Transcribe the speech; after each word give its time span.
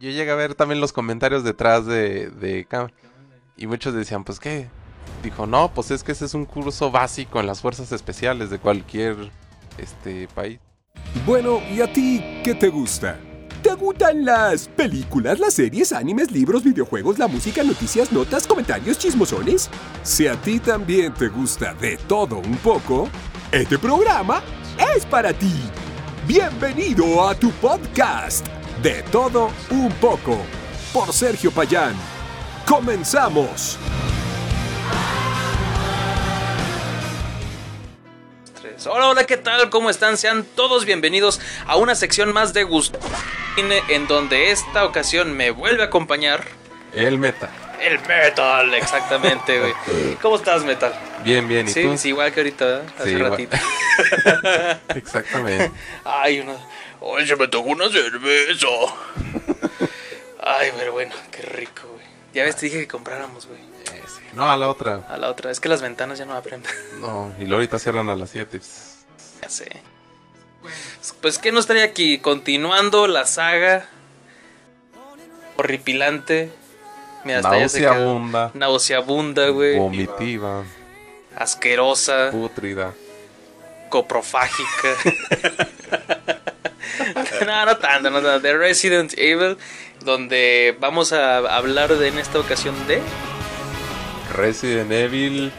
yo 0.00 0.10
llegué 0.10 0.30
a 0.30 0.36
ver 0.36 0.54
también 0.54 0.80
los 0.80 0.92
comentarios 0.92 1.44
detrás 1.44 1.86
de, 1.86 2.30
de. 2.30 2.66
Y 3.56 3.66
muchos 3.66 3.94
decían, 3.94 4.24
pues 4.24 4.38
qué. 4.38 4.68
Dijo, 5.22 5.46
no, 5.46 5.72
pues 5.74 5.90
es 5.90 6.04
que 6.04 6.12
ese 6.12 6.26
es 6.26 6.34
un 6.34 6.44
curso 6.44 6.90
básico 6.90 7.40
en 7.40 7.46
las 7.46 7.60
fuerzas 7.60 7.90
especiales 7.90 8.50
de 8.50 8.58
cualquier 8.58 9.16
este 9.78 10.28
país. 10.28 10.60
Bueno, 11.26 11.60
¿y 11.70 11.80
a 11.80 11.92
ti 11.92 12.22
qué 12.44 12.54
te 12.54 12.68
gusta? 12.68 13.18
¿Te 13.62 13.74
gustan 13.74 14.24
las 14.24 14.68
películas, 14.68 15.40
las 15.40 15.54
series, 15.54 15.92
animes, 15.92 16.30
libros, 16.30 16.62
videojuegos, 16.62 17.18
la 17.18 17.26
música, 17.26 17.64
noticias, 17.64 18.12
notas, 18.12 18.46
comentarios, 18.46 18.98
chismosones? 18.98 19.68
Si 20.04 20.28
a 20.28 20.36
ti 20.36 20.60
también 20.60 21.12
te 21.14 21.28
gusta 21.28 21.74
de 21.74 21.96
todo 21.96 22.38
un 22.38 22.56
poco, 22.58 23.08
este 23.50 23.76
programa 23.76 24.42
es 24.94 25.04
para 25.04 25.32
ti. 25.32 25.52
Bienvenido 26.28 27.26
a 27.26 27.34
tu 27.34 27.50
podcast, 27.52 28.46
De 28.82 29.02
todo 29.10 29.50
un 29.70 29.90
poco, 29.94 30.38
por 30.92 31.12
Sergio 31.12 31.50
Payán. 31.50 31.96
¡Comenzamos! 32.64 33.76
Hola, 38.86 39.08
hola, 39.08 39.24
¿qué 39.24 39.36
tal? 39.36 39.68
¿Cómo 39.70 39.90
están? 39.90 40.16
Sean 40.16 40.44
todos 40.54 40.84
bienvenidos 40.84 41.40
a 41.66 41.76
una 41.76 41.96
sección 41.96 42.32
más 42.32 42.54
de 42.54 42.62
Gusto 42.62 43.00
en 43.56 44.06
donde 44.06 44.52
esta 44.52 44.84
ocasión 44.84 45.36
me 45.36 45.50
vuelve 45.50 45.82
a 45.82 45.86
acompañar 45.86 46.44
El 46.92 47.18
meta. 47.18 47.50
El 47.80 47.98
Metal, 48.00 48.74
exactamente, 48.74 49.58
güey. 49.60 49.74
¿Cómo 50.22 50.36
estás, 50.36 50.64
Metal? 50.64 50.92
Bien, 51.24 51.46
bien. 51.48 51.68
¿Y 51.68 51.70
Sí, 51.70 51.82
tú? 51.82 51.96
sí, 51.98 52.08
igual 52.08 52.32
que 52.32 52.40
ahorita, 52.40 52.64
¿verdad? 52.64 52.84
hace 52.98 53.08
Sí, 53.10 53.16
ratito. 53.16 53.56
Exactamente. 54.94 55.70
Ay, 56.04 56.40
una... 56.40 56.56
Hoy 57.00 57.26
se 57.26 57.36
me 57.36 57.46
tocó 57.48 57.68
una 57.70 57.88
cerveza. 57.88 58.66
Ay, 60.42 60.70
pero 60.76 60.92
bueno, 60.92 61.14
qué 61.30 61.42
rico, 61.42 61.82
güey. 61.92 62.04
Ya 62.34 62.44
ves, 62.44 62.56
te 62.56 62.66
dije 62.66 62.80
que 62.80 62.88
compráramos, 62.88 63.46
güey. 63.46 63.60
No, 64.34 64.50
a 64.50 64.56
la 64.56 64.68
otra. 64.68 65.06
A 65.08 65.16
la 65.16 65.30
otra. 65.30 65.50
Es 65.50 65.58
que 65.60 65.68
las 65.68 65.80
ventanas 65.80 66.18
ya 66.18 66.24
no 66.24 66.34
abren. 66.34 66.62
No, 67.00 67.32
y 67.38 67.42
luego 67.42 67.56
ahorita 67.56 67.78
cierran 67.78 68.08
a 68.08 68.16
las 68.16 68.30
7. 68.30 68.60
Ya 69.42 69.48
sé. 69.48 69.68
Pues 71.20 71.38
que 71.38 71.52
no 71.52 71.60
estaría 71.60 71.84
aquí 71.84 72.18
continuando 72.18 73.06
la 73.06 73.24
saga 73.26 73.88
horripilante. 75.56 76.52
Mira, 77.24 77.38
hasta. 77.38 77.50
Nauseabunda. 77.58 78.50
Nauseabunda, 78.54 79.48
güey. 79.48 79.76
Vomitiva. 79.78 80.64
Asquerosa. 81.36 82.30
Pútrida. 82.30 82.92
Coprofágica. 83.88 84.88
no, 87.46 87.66
no 87.66 87.76
tanto, 87.76 88.10
no 88.10 88.20
tanto. 88.22 88.40
De 88.40 88.56
Resident 88.56 89.12
Evil, 89.16 89.56
donde 90.04 90.76
vamos 90.80 91.12
a 91.12 91.38
hablar 91.56 91.94
de, 91.96 92.08
en 92.08 92.18
esta 92.18 92.38
ocasión 92.38 92.74
de 92.86 93.00
Resident 94.34 94.90
Evil. 94.92 95.52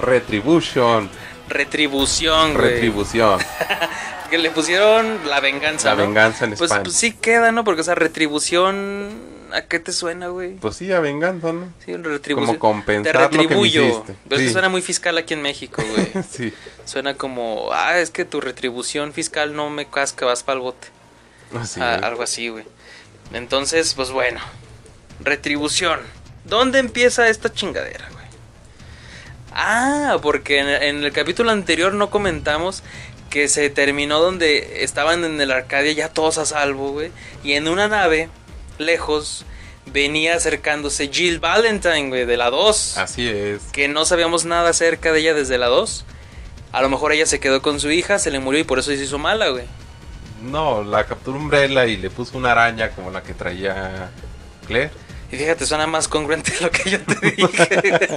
Retribution. 0.00 1.08
Retribución, 1.48 2.54
güey. 2.54 2.70
Retribución. 2.74 3.40
Que 4.30 4.38
le 4.38 4.50
pusieron 4.50 5.20
la 5.28 5.38
venganza. 5.38 5.90
La 5.90 5.96
¿no? 5.96 6.02
venganza 6.02 6.44
en 6.46 6.52
Pues, 6.52 6.62
España. 6.62 6.82
pues 6.82 6.96
sí 6.96 7.12
queda, 7.12 7.52
¿no? 7.52 7.62
Porque 7.62 7.82
esa 7.82 7.94
retribución. 7.94 9.10
¿A 9.54 9.62
qué 9.62 9.78
te 9.78 9.92
suena, 9.92 10.28
güey? 10.28 10.54
Pues 10.56 10.76
sí, 10.76 10.90
a 10.92 10.98
venganza, 11.00 11.52
¿no? 11.52 11.72
Sí, 11.84 11.94
retribución. 11.96 12.46
Como 12.46 12.58
compensar 12.58 13.12
Te 13.12 13.18
lo 13.22 13.30
que 13.30 13.36
me 13.36 13.42
retribuyo. 13.44 13.84
hiciste. 13.84 14.14
Pero 14.24 14.36
es 14.36 14.40
que 14.42 14.46
Sí. 14.48 14.52
suena 14.52 14.68
muy 14.68 14.82
fiscal 14.82 15.16
aquí 15.16 15.34
en 15.34 15.42
México, 15.42 15.82
güey. 15.90 16.10
Sí. 16.30 16.52
suena 16.84 17.14
como, 17.14 17.68
ah, 17.72 17.98
es 17.98 18.10
que 18.10 18.24
tu 18.24 18.40
retribución 18.40 19.12
fiscal 19.12 19.54
no 19.54 19.70
me 19.70 19.86
casca, 19.86 20.26
vas 20.26 20.42
para 20.42 20.56
el 20.56 20.62
bote. 20.62 20.88
Así, 21.58 21.80
Ah, 21.80 21.98
¿eh? 22.02 22.04
algo 22.04 22.22
así, 22.24 22.48
güey. 22.48 22.64
Entonces, 23.32 23.94
pues 23.94 24.10
bueno. 24.10 24.40
Retribución. 25.20 26.00
¿Dónde 26.44 26.78
empieza 26.80 27.28
esta 27.28 27.52
chingadera, 27.52 28.08
güey? 28.12 28.24
Ah, 29.52 30.18
porque 30.20 30.58
en, 30.58 30.68
en 30.68 31.04
el 31.04 31.12
capítulo 31.12 31.50
anterior 31.52 31.94
no 31.94 32.10
comentamos 32.10 32.82
que 33.30 33.48
se 33.48 33.70
terminó 33.70 34.20
donde 34.20 34.82
estaban 34.84 35.24
en 35.24 35.40
el 35.40 35.50
Arcadia 35.52 35.92
ya 35.92 36.08
todos 36.08 36.38
a 36.38 36.46
salvo, 36.46 36.90
güey. 36.92 37.10
Y 37.44 37.52
en 37.52 37.68
una 37.68 37.88
nave, 37.88 38.28
lejos, 38.78 39.44
venía 39.86 40.34
acercándose 40.34 41.08
Jill 41.12 41.38
Valentine, 41.38 42.08
güey, 42.08 42.24
de 42.26 42.36
la 42.36 42.50
2. 42.50 42.98
Así 42.98 43.28
es. 43.28 43.62
Que 43.72 43.88
no 43.88 44.04
sabíamos 44.04 44.44
nada 44.44 44.70
acerca 44.70 45.12
de 45.12 45.20
ella 45.20 45.34
desde 45.34 45.58
la 45.58 45.66
2. 45.66 46.04
A 46.72 46.82
lo 46.82 46.88
mejor 46.88 47.12
ella 47.12 47.26
se 47.26 47.40
quedó 47.40 47.62
con 47.62 47.78
su 47.80 47.90
hija, 47.90 48.18
se 48.18 48.30
le 48.30 48.40
murió 48.40 48.60
y 48.60 48.64
por 48.64 48.78
eso 48.78 48.90
se 48.90 49.02
hizo 49.02 49.18
mala, 49.18 49.48
güey. 49.48 49.64
No, 50.42 50.82
la 50.82 51.04
capturó 51.04 51.38
Umbrella 51.38 51.86
y 51.86 51.96
le 51.96 52.10
puso 52.10 52.36
una 52.36 52.52
araña 52.52 52.90
como 52.90 53.10
la 53.10 53.22
que 53.22 53.32
traía 53.32 54.10
Claire. 54.66 54.90
Y 55.30 55.36
fíjate, 55.36 55.66
suena 55.66 55.86
más 55.86 56.08
congruente 56.08 56.52
lo 56.60 56.70
que 56.70 56.90
yo 56.90 57.00
te 57.00 57.30
dije. 57.30 57.78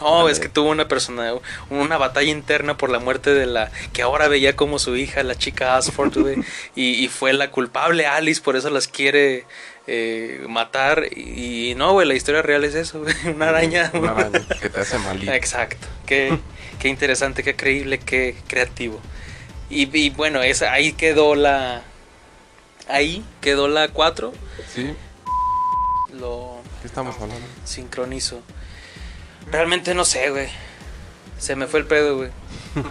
No, 0.00 0.28
es 0.28 0.40
que 0.40 0.48
tuvo 0.48 0.70
una 0.70 0.88
persona, 0.88 1.32
una 1.70 1.98
batalla 1.98 2.30
interna 2.30 2.76
por 2.76 2.90
la 2.90 2.98
muerte 2.98 3.34
de 3.34 3.46
la 3.46 3.70
que 3.92 4.02
ahora 4.02 4.28
veía 4.28 4.56
como 4.56 4.78
su 4.78 4.96
hija, 4.96 5.22
la 5.22 5.34
chica 5.34 5.76
Asford, 5.76 6.12
y, 6.74 7.04
y 7.04 7.08
fue 7.08 7.32
la 7.32 7.50
culpable 7.50 8.06
Alice, 8.06 8.40
por 8.40 8.56
eso 8.56 8.70
las 8.70 8.88
quiere 8.88 9.44
eh, 9.86 10.44
matar. 10.48 11.04
Y, 11.16 11.74
no, 11.76 11.92
güey, 11.92 12.06
la 12.06 12.14
historia 12.14 12.42
real 12.42 12.64
es 12.64 12.74
eso, 12.74 13.00
güey, 13.00 13.14
una 13.34 13.48
araña. 13.48 13.90
Una 13.94 14.12
araña 14.12 14.46
que 14.60 14.68
te 14.68 14.80
hace 14.80 14.98
malito. 14.98 15.32
Exacto, 15.32 15.86
qué, 16.06 16.38
qué 16.78 16.88
interesante, 16.88 17.42
qué 17.42 17.56
creíble, 17.56 17.98
qué 17.98 18.36
creativo. 18.46 19.00
Y, 19.70 19.96
y 19.96 20.10
bueno, 20.10 20.42
esa, 20.42 20.72
ahí 20.72 20.92
quedó 20.92 21.34
la. 21.34 21.82
Ahí 22.88 23.24
quedó 23.40 23.68
la 23.68 23.88
4. 23.88 24.32
¿Sí? 24.74 24.92
Lo 26.18 26.60
¿Qué 26.80 26.88
estamos 26.88 27.14
hablando? 27.14 27.46
sincronizo. 27.64 28.42
Realmente 29.50 29.94
no 29.94 30.04
sé, 30.04 30.30
güey. 30.30 30.48
Se 31.38 31.56
me 31.56 31.66
fue 31.66 31.80
el 31.80 31.86
pedo, 31.86 32.16
güey. 32.16 32.30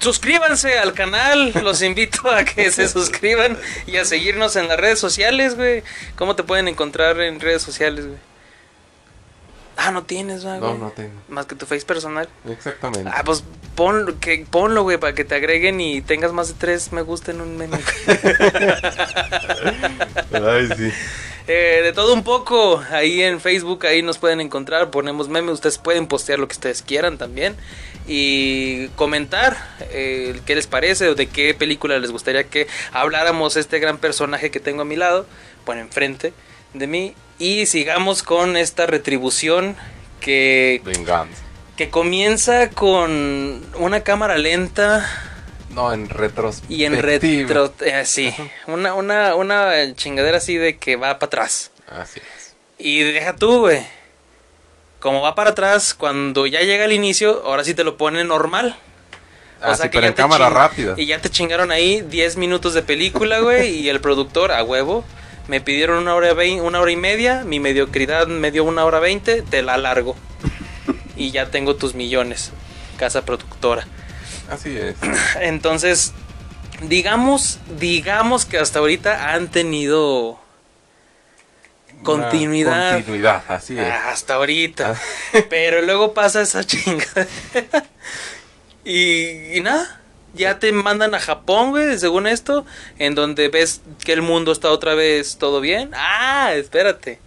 Suscríbanse 0.00 0.78
al 0.78 0.92
canal, 0.92 1.52
los 1.62 1.80
invito 1.82 2.30
a 2.30 2.44
que 2.44 2.70
se 2.70 2.88
suscriban 2.92 3.56
y 3.86 3.96
a 3.96 4.04
seguirnos 4.04 4.54
en 4.56 4.68
las 4.68 4.78
redes 4.78 4.98
sociales, 4.98 5.56
güey. 5.56 5.82
¿Cómo 6.16 6.36
te 6.36 6.42
pueden 6.42 6.68
encontrar 6.68 7.18
en 7.20 7.40
redes 7.40 7.62
sociales, 7.62 8.06
güey? 8.06 8.18
Ah, 9.76 9.90
no 9.90 10.04
tienes, 10.04 10.44
¿verdad, 10.44 10.60
No, 10.60 10.68
güey? 10.68 10.78
no 10.78 10.90
tengo. 10.90 11.20
Más 11.28 11.46
que 11.46 11.54
tu 11.56 11.66
face 11.66 11.84
personal. 11.84 12.28
Exactamente. 12.48 13.10
Ah, 13.12 13.22
pues 13.24 13.42
pon, 13.74 14.18
que, 14.20 14.46
ponlo, 14.48 14.82
güey, 14.82 14.98
para 14.98 15.14
que 15.14 15.24
te 15.24 15.34
agreguen 15.34 15.80
y 15.80 16.00
tengas 16.02 16.32
más 16.32 16.48
de 16.48 16.54
tres 16.54 16.92
me 16.92 17.02
gusta 17.02 17.32
en 17.32 17.40
un 17.40 17.56
menú. 17.56 17.76
Ay, 20.32 20.68
sí. 20.76 20.92
Eh, 21.46 21.80
de 21.82 21.92
todo 21.92 22.14
un 22.14 22.24
poco, 22.24 22.82
ahí 22.90 23.20
en 23.20 23.38
Facebook, 23.38 23.86
ahí 23.86 24.00
nos 24.00 24.16
pueden 24.16 24.40
encontrar, 24.40 24.90
ponemos 24.90 25.28
memes, 25.28 25.52
ustedes 25.52 25.76
pueden 25.76 26.06
postear 26.06 26.38
lo 26.38 26.48
que 26.48 26.54
ustedes 26.54 26.80
quieran 26.80 27.18
también 27.18 27.54
y 28.06 28.88
comentar 28.96 29.54
eh, 29.90 30.40
qué 30.46 30.54
les 30.54 30.66
parece 30.66 31.08
o 31.08 31.14
de 31.14 31.26
qué 31.26 31.52
película 31.52 31.98
les 31.98 32.10
gustaría 32.10 32.44
que 32.44 32.66
habláramos 32.92 33.56
este 33.56 33.78
gran 33.78 33.98
personaje 33.98 34.50
que 34.50 34.58
tengo 34.58 34.82
a 34.82 34.84
mi 34.86 34.96
lado, 34.96 35.26
bueno, 35.66 35.82
enfrente 35.82 36.32
de 36.72 36.86
mí 36.86 37.14
y 37.38 37.66
sigamos 37.66 38.22
con 38.22 38.56
esta 38.56 38.86
retribución 38.86 39.76
que, 40.20 40.80
Venganza. 40.82 41.42
que 41.76 41.90
comienza 41.90 42.70
con 42.70 43.62
una 43.76 44.00
cámara 44.00 44.38
lenta 44.38 45.33
No, 45.74 45.92
en 45.92 46.08
retrospectiva. 46.08 46.80
y 46.80 46.84
en 46.84 47.02
retro, 47.02 47.72
eh, 47.80 48.04
sí, 48.04 48.32
una, 48.66 48.94
una, 48.94 49.34
una 49.34 49.94
chingadera 49.94 50.38
así 50.38 50.56
de 50.56 50.78
que 50.78 50.96
va 50.96 51.18
para 51.18 51.26
atrás. 51.26 51.72
Así 51.88 52.20
es. 52.20 52.54
Y 52.78 53.00
deja 53.00 53.34
tú, 53.36 53.60
güey. 53.60 53.84
Como 55.00 55.20
va 55.20 55.34
para 55.34 55.50
atrás, 55.50 55.94
cuando 55.94 56.46
ya 56.46 56.60
llega 56.60 56.84
el 56.84 56.92
inicio, 56.92 57.42
ahora 57.44 57.64
sí 57.64 57.74
te 57.74 57.84
lo 57.84 57.96
pone 57.96 58.24
normal. 58.24 58.76
Ah, 59.60 59.74
sí, 59.74 59.88
pero 59.90 60.02
ya 60.02 60.08
en 60.08 60.14
te 60.14 60.22
cámara 60.22 60.48
rápida. 60.50 60.94
Y 60.96 61.06
ya 61.06 61.20
te 61.20 61.30
chingaron 61.30 61.70
ahí 61.70 62.02
10 62.02 62.36
minutos 62.36 62.74
de 62.74 62.82
película, 62.82 63.40
güey. 63.40 63.70
y 63.70 63.88
el 63.88 64.00
productor, 64.00 64.52
a 64.52 64.62
huevo, 64.62 65.04
me 65.48 65.60
pidieron 65.60 65.98
una 65.98 66.14
hora, 66.14 66.34
una 66.62 66.80
hora 66.80 66.90
y 66.90 66.96
media. 66.96 67.44
Mi 67.44 67.60
mediocridad 67.60 68.26
me 68.26 68.50
dio 68.50 68.64
una 68.64 68.84
hora 68.84 68.98
veinte. 68.98 69.42
Te 69.42 69.62
la 69.62 69.76
largo. 69.76 70.16
y 71.16 71.30
ya 71.30 71.50
tengo 71.50 71.76
tus 71.76 71.94
millones. 71.94 72.52
Casa 72.96 73.24
productora. 73.24 73.86
Así 74.54 74.76
es. 74.76 74.96
Entonces, 75.40 76.12
digamos, 76.82 77.58
digamos 77.78 78.44
que 78.44 78.58
hasta 78.58 78.78
ahorita 78.78 79.34
han 79.34 79.50
tenido 79.50 80.38
Una 81.90 82.02
continuidad. 82.02 82.94
Continuidad, 82.94 83.42
así 83.48 83.78
es. 83.78 83.84
Ah, 83.90 84.10
Hasta 84.10 84.34
ahorita. 84.34 84.92
Ah. 84.92 85.38
Pero 85.50 85.82
luego 85.82 86.14
pasa 86.14 86.42
esa 86.42 86.64
chingada. 86.64 87.26
y, 88.84 89.56
y 89.56 89.60
nada. 89.60 90.00
Ya 90.34 90.58
te 90.58 90.72
mandan 90.72 91.14
a 91.14 91.20
Japón, 91.20 91.70
güey, 91.70 91.96
según 91.96 92.26
esto. 92.26 92.66
En 92.98 93.14
donde 93.14 93.48
ves 93.48 93.82
que 94.04 94.12
el 94.12 94.22
mundo 94.22 94.50
está 94.50 94.70
otra 94.70 94.94
vez 94.94 95.38
todo 95.38 95.60
bien. 95.60 95.90
Ah, 95.94 96.52
espérate. 96.54 97.20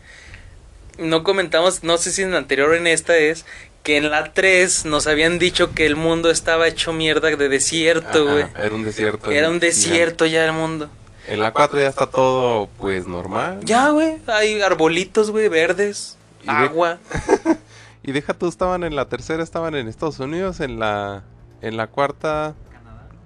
No 0.98 1.24
comentamos, 1.24 1.84
no 1.84 1.98
sé 1.98 2.12
si 2.12 2.24
en 2.24 2.32
la 2.32 2.40
anterior 2.40 2.70
o 2.70 2.76
en 2.76 2.88
esta 2.88 3.16
es. 3.16 3.46
Que 3.88 3.96
en 3.96 4.12
la 4.12 4.34
3 4.34 4.84
nos 4.84 5.08
habían 5.08 5.40
dicho 5.40 5.74
que 5.74 5.86
el 5.86 5.96
mundo 5.96 6.30
estaba 6.30 6.68
hecho 6.68 6.92
mierda 6.92 7.34
de 7.34 7.48
desierto, 7.48 8.26
güey. 8.26 8.46
Era 8.58 8.76
un 8.76 8.84
desierto. 8.84 9.32
Era 9.32 9.50
un 9.50 9.60
desierto 9.62 10.26
ya 10.26 10.44
el 10.44 10.52
mundo. 10.52 10.90
En 11.26 11.40
la 11.40 11.54
4 11.54 11.80
ya 11.80 11.88
está 11.88 12.06
todo, 12.06 12.68
pues, 12.80 13.08
normal. 13.08 13.62
Ya, 13.64 13.90
güey, 13.92 14.18
hay 14.28 14.62
arbolitos, 14.62 15.32
güey, 15.32 15.48
verdes, 15.48 16.18
Y 16.44 16.48
de- 16.48 16.52
agua. 16.52 16.98
Y 18.04 18.12
deja 18.12 18.34
tú, 18.34 18.50
estaban 18.50 18.84
en 18.84 18.94
la 18.94 19.06
tercera, 19.08 19.42
estaban 19.42 19.74
en 19.76 19.88
Estados 19.88 20.20
Unidos, 20.20 20.60
en 20.60 20.80
la, 20.80 21.24
en 21.62 21.78
la 21.78 21.88
cuarta... 21.88 22.56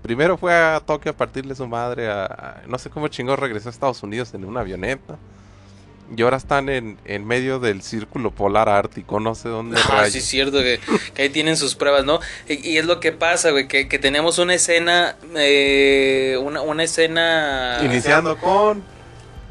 Primero 0.04 0.38
fue 0.38 0.54
a 0.54 0.80
Tokio 0.80 1.12
a 1.12 1.16
partirle 1.18 1.56
su 1.56 1.66
madre 1.66 2.08
a, 2.08 2.25
a- 2.25 2.62
No 2.68 2.78
sé 2.78 2.92
cómo 2.92 3.08
chingó 3.08 3.36
regresó 3.36 3.69
a 3.69 3.72
Estados 3.72 4.04
Unidos 4.04 4.31
en 4.36 4.46
una 4.46 4.60
avioneta. 4.60 5.18
Y 6.16 6.22
ahora 6.24 6.36
están 6.38 6.68
en, 6.68 6.98
en 7.06 7.25
medio 7.25 7.60
del 7.60 7.81
círculo 7.84 8.31
polar 8.31 8.68
ártico, 8.68 9.19
no 9.22 9.34
sé 9.34 9.48
dónde 9.48 9.80
Ah, 9.86 9.92
rayos. 9.92 10.12
sí, 10.12 10.18
es 10.18 10.25
cierto 10.25 10.58
que, 10.60 10.80
que 11.13 11.22
ahí 11.22 11.30
tienen 11.30 11.56
sus 11.56 11.75
pruebas, 11.75 12.04
¿no? 12.04 12.19
Y, 12.50 12.68
y 12.69 12.78
es 12.78 12.86
lo 12.86 13.00
que 13.00 13.13
pasa, 13.13 13.52
güey, 13.52 13.68
que, 13.69 13.88
que 13.88 13.98
tenemos 13.98 14.38
una 14.38 14.54
escena, 14.54 15.16
eh, 15.38 16.38
una, 16.42 16.62
una 16.62 16.84
escena... 16.84 17.80
Iniciando 17.84 18.38
con... 18.38 18.84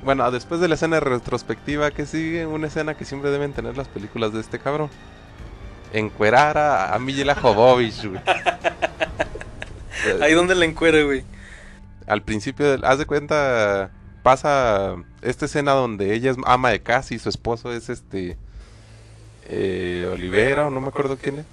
Bueno, 0.05 0.31
después 0.31 0.61
de 0.61 0.69
la 0.69 0.75
escena 0.75 1.01
retrospectiva 1.01 1.91
que 1.91 2.05
sigue, 2.07 2.45
una 2.47 2.67
escena 2.67 2.95
que 2.95 3.05
siempre 3.07 3.31
deben 3.31 3.53
tener 3.53 3.77
las 3.77 3.89
películas 3.89 4.33
de 4.35 4.41
este 4.41 4.59
cabrón. 4.59 4.91
Encuerar 5.93 6.57
a, 6.59 6.95
a 6.95 6.99
Mila 6.99 7.35
Jovovich, 7.35 8.05
güey. 8.07 8.21
Ahí 10.23 10.33
donde 10.35 10.55
la 10.55 10.65
encuera, 10.65 11.03
güey. 11.03 11.25
Al 12.07 12.23
principio, 12.23 12.71
del- 12.71 12.85
haz 12.85 12.99
de 12.99 13.07
cuenta, 13.07 13.91
pasa 14.23 14.97
esta 15.23 15.47
escena 15.47 15.73
donde 15.73 16.15
ella 16.15 16.31
es 16.31 16.37
ama 16.45 16.71
de 16.71 16.81
casa 16.81 17.15
y 17.15 17.19
su 17.19 17.29
esposo 17.29 17.73
es 17.73 17.89
este... 17.89 18.37
eh, 19.51 20.09
Olivera, 20.13 20.69
o 20.69 20.71
no 20.71 20.81
me 20.81 20.89
acuerdo 20.89 21.17
quién 21.21 21.41
es. 21.41 21.47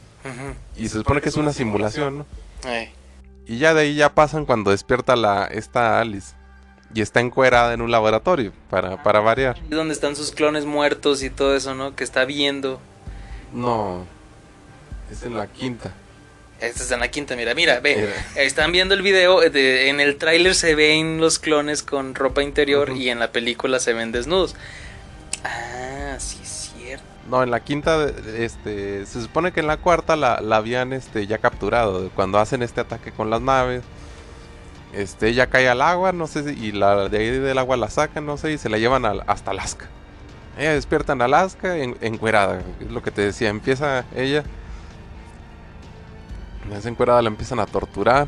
Y 0.75 0.89
se 0.89 0.97
supone 0.99 1.21
que 1.21 1.29
es 1.29 1.37
una 1.37 1.53
simulación, 1.53 2.19
¿no? 2.19 2.25
Ay. 2.65 2.91
Y 3.45 3.59
ya 3.59 3.73
de 3.73 3.81
ahí 3.81 3.95
ya 3.95 4.13
pasan 4.13 4.45
cuando 4.45 4.71
despierta 4.71 5.15
la 5.15 5.45
esta 5.45 5.99
Alice. 5.99 6.35
Y 6.93 7.01
está 7.01 7.19
encuerada 7.19 7.73
en 7.73 7.81
un 7.81 7.91
laboratorio, 7.91 8.53
para, 8.69 9.03
para 9.03 9.19
variar. 9.19 9.57
Ahí 9.57 9.69
donde 9.69 9.93
están 9.93 10.15
sus 10.15 10.31
clones 10.31 10.65
muertos 10.65 11.21
y 11.23 11.29
todo 11.29 11.55
eso, 11.55 11.75
¿no? 11.75 11.95
Que 11.95 12.03
está 12.03 12.23
viendo. 12.25 12.79
No, 13.53 14.05
es 15.11 15.23
en 15.23 15.35
la 15.35 15.47
quinta. 15.47 15.93
Esta 16.59 16.81
está 16.83 16.95
en 16.95 17.01
la 17.01 17.09
quinta, 17.11 17.35
mira, 17.35 17.53
mira, 17.53 17.79
ve. 17.79 17.95
Mira. 17.97 18.43
Están 18.43 18.71
viendo 18.71 18.95
el 18.95 19.03
video, 19.03 19.41
de- 19.41 19.89
en 19.89 19.99
el 19.99 20.17
tráiler 20.17 20.55
se 20.55 20.73
ven 20.73 21.19
los 21.19 21.37
clones 21.37 21.83
con 21.83 22.15
ropa 22.15 22.41
interior 22.41 22.91
y 22.95 23.09
en 23.09 23.19
la 23.19 23.31
película 23.31 23.79
se 23.79 23.93
ven 23.93 24.11
desnudos. 24.11 24.55
Ah, 25.43 26.15
sí 26.19 26.39
es 26.41 26.71
cierto. 26.75 27.05
No, 27.29 27.43
en 27.43 27.51
la 27.51 27.59
quinta, 27.59 28.07
este, 28.37 29.05
se 29.05 29.21
supone 29.21 29.51
que 29.51 29.59
en 29.59 29.67
la 29.67 29.77
cuarta 29.77 30.15
la, 30.15 30.41
la 30.41 30.55
habían 30.57 30.93
este, 30.93 31.27
ya 31.27 31.37
capturado. 31.37 32.09
Cuando 32.15 32.39
hacen 32.39 32.63
este 32.63 32.81
ataque 32.81 33.11
con 33.11 33.29
las 33.29 33.41
naves, 33.41 33.83
este, 34.93 35.27
ella 35.27 35.47
cae 35.47 35.67
al 35.69 35.81
agua, 35.81 36.11
no 36.11 36.25
sé, 36.25 36.43
si- 36.43 36.59
y 36.67 36.71
la, 36.71 37.07
de 37.09 37.17
ahí 37.19 37.29
del 37.29 37.57
agua 37.59 37.77
la 37.77 37.89
sacan, 37.89 38.25
no 38.25 38.37
sé, 38.37 38.53
y 38.53 38.57
se 38.57 38.69
la 38.69 38.77
llevan 38.79 39.05
al- 39.05 39.23
hasta 39.27 39.51
Alaska. 39.51 39.87
Ella 40.57 40.73
despierta 40.73 41.13
en 41.13 41.21
Alaska 41.21 41.77
en, 41.77 41.97
encuerada, 42.01 42.61
es 42.81 42.89
lo 42.89 43.03
que 43.03 43.11
te 43.11 43.21
decía, 43.21 43.49
empieza 43.49 44.05
ella. 44.15 44.43
Esa 46.75 46.89
encuerada 46.89 47.21
la 47.21 47.29
empiezan 47.29 47.59
a 47.59 47.65
torturar. 47.65 48.27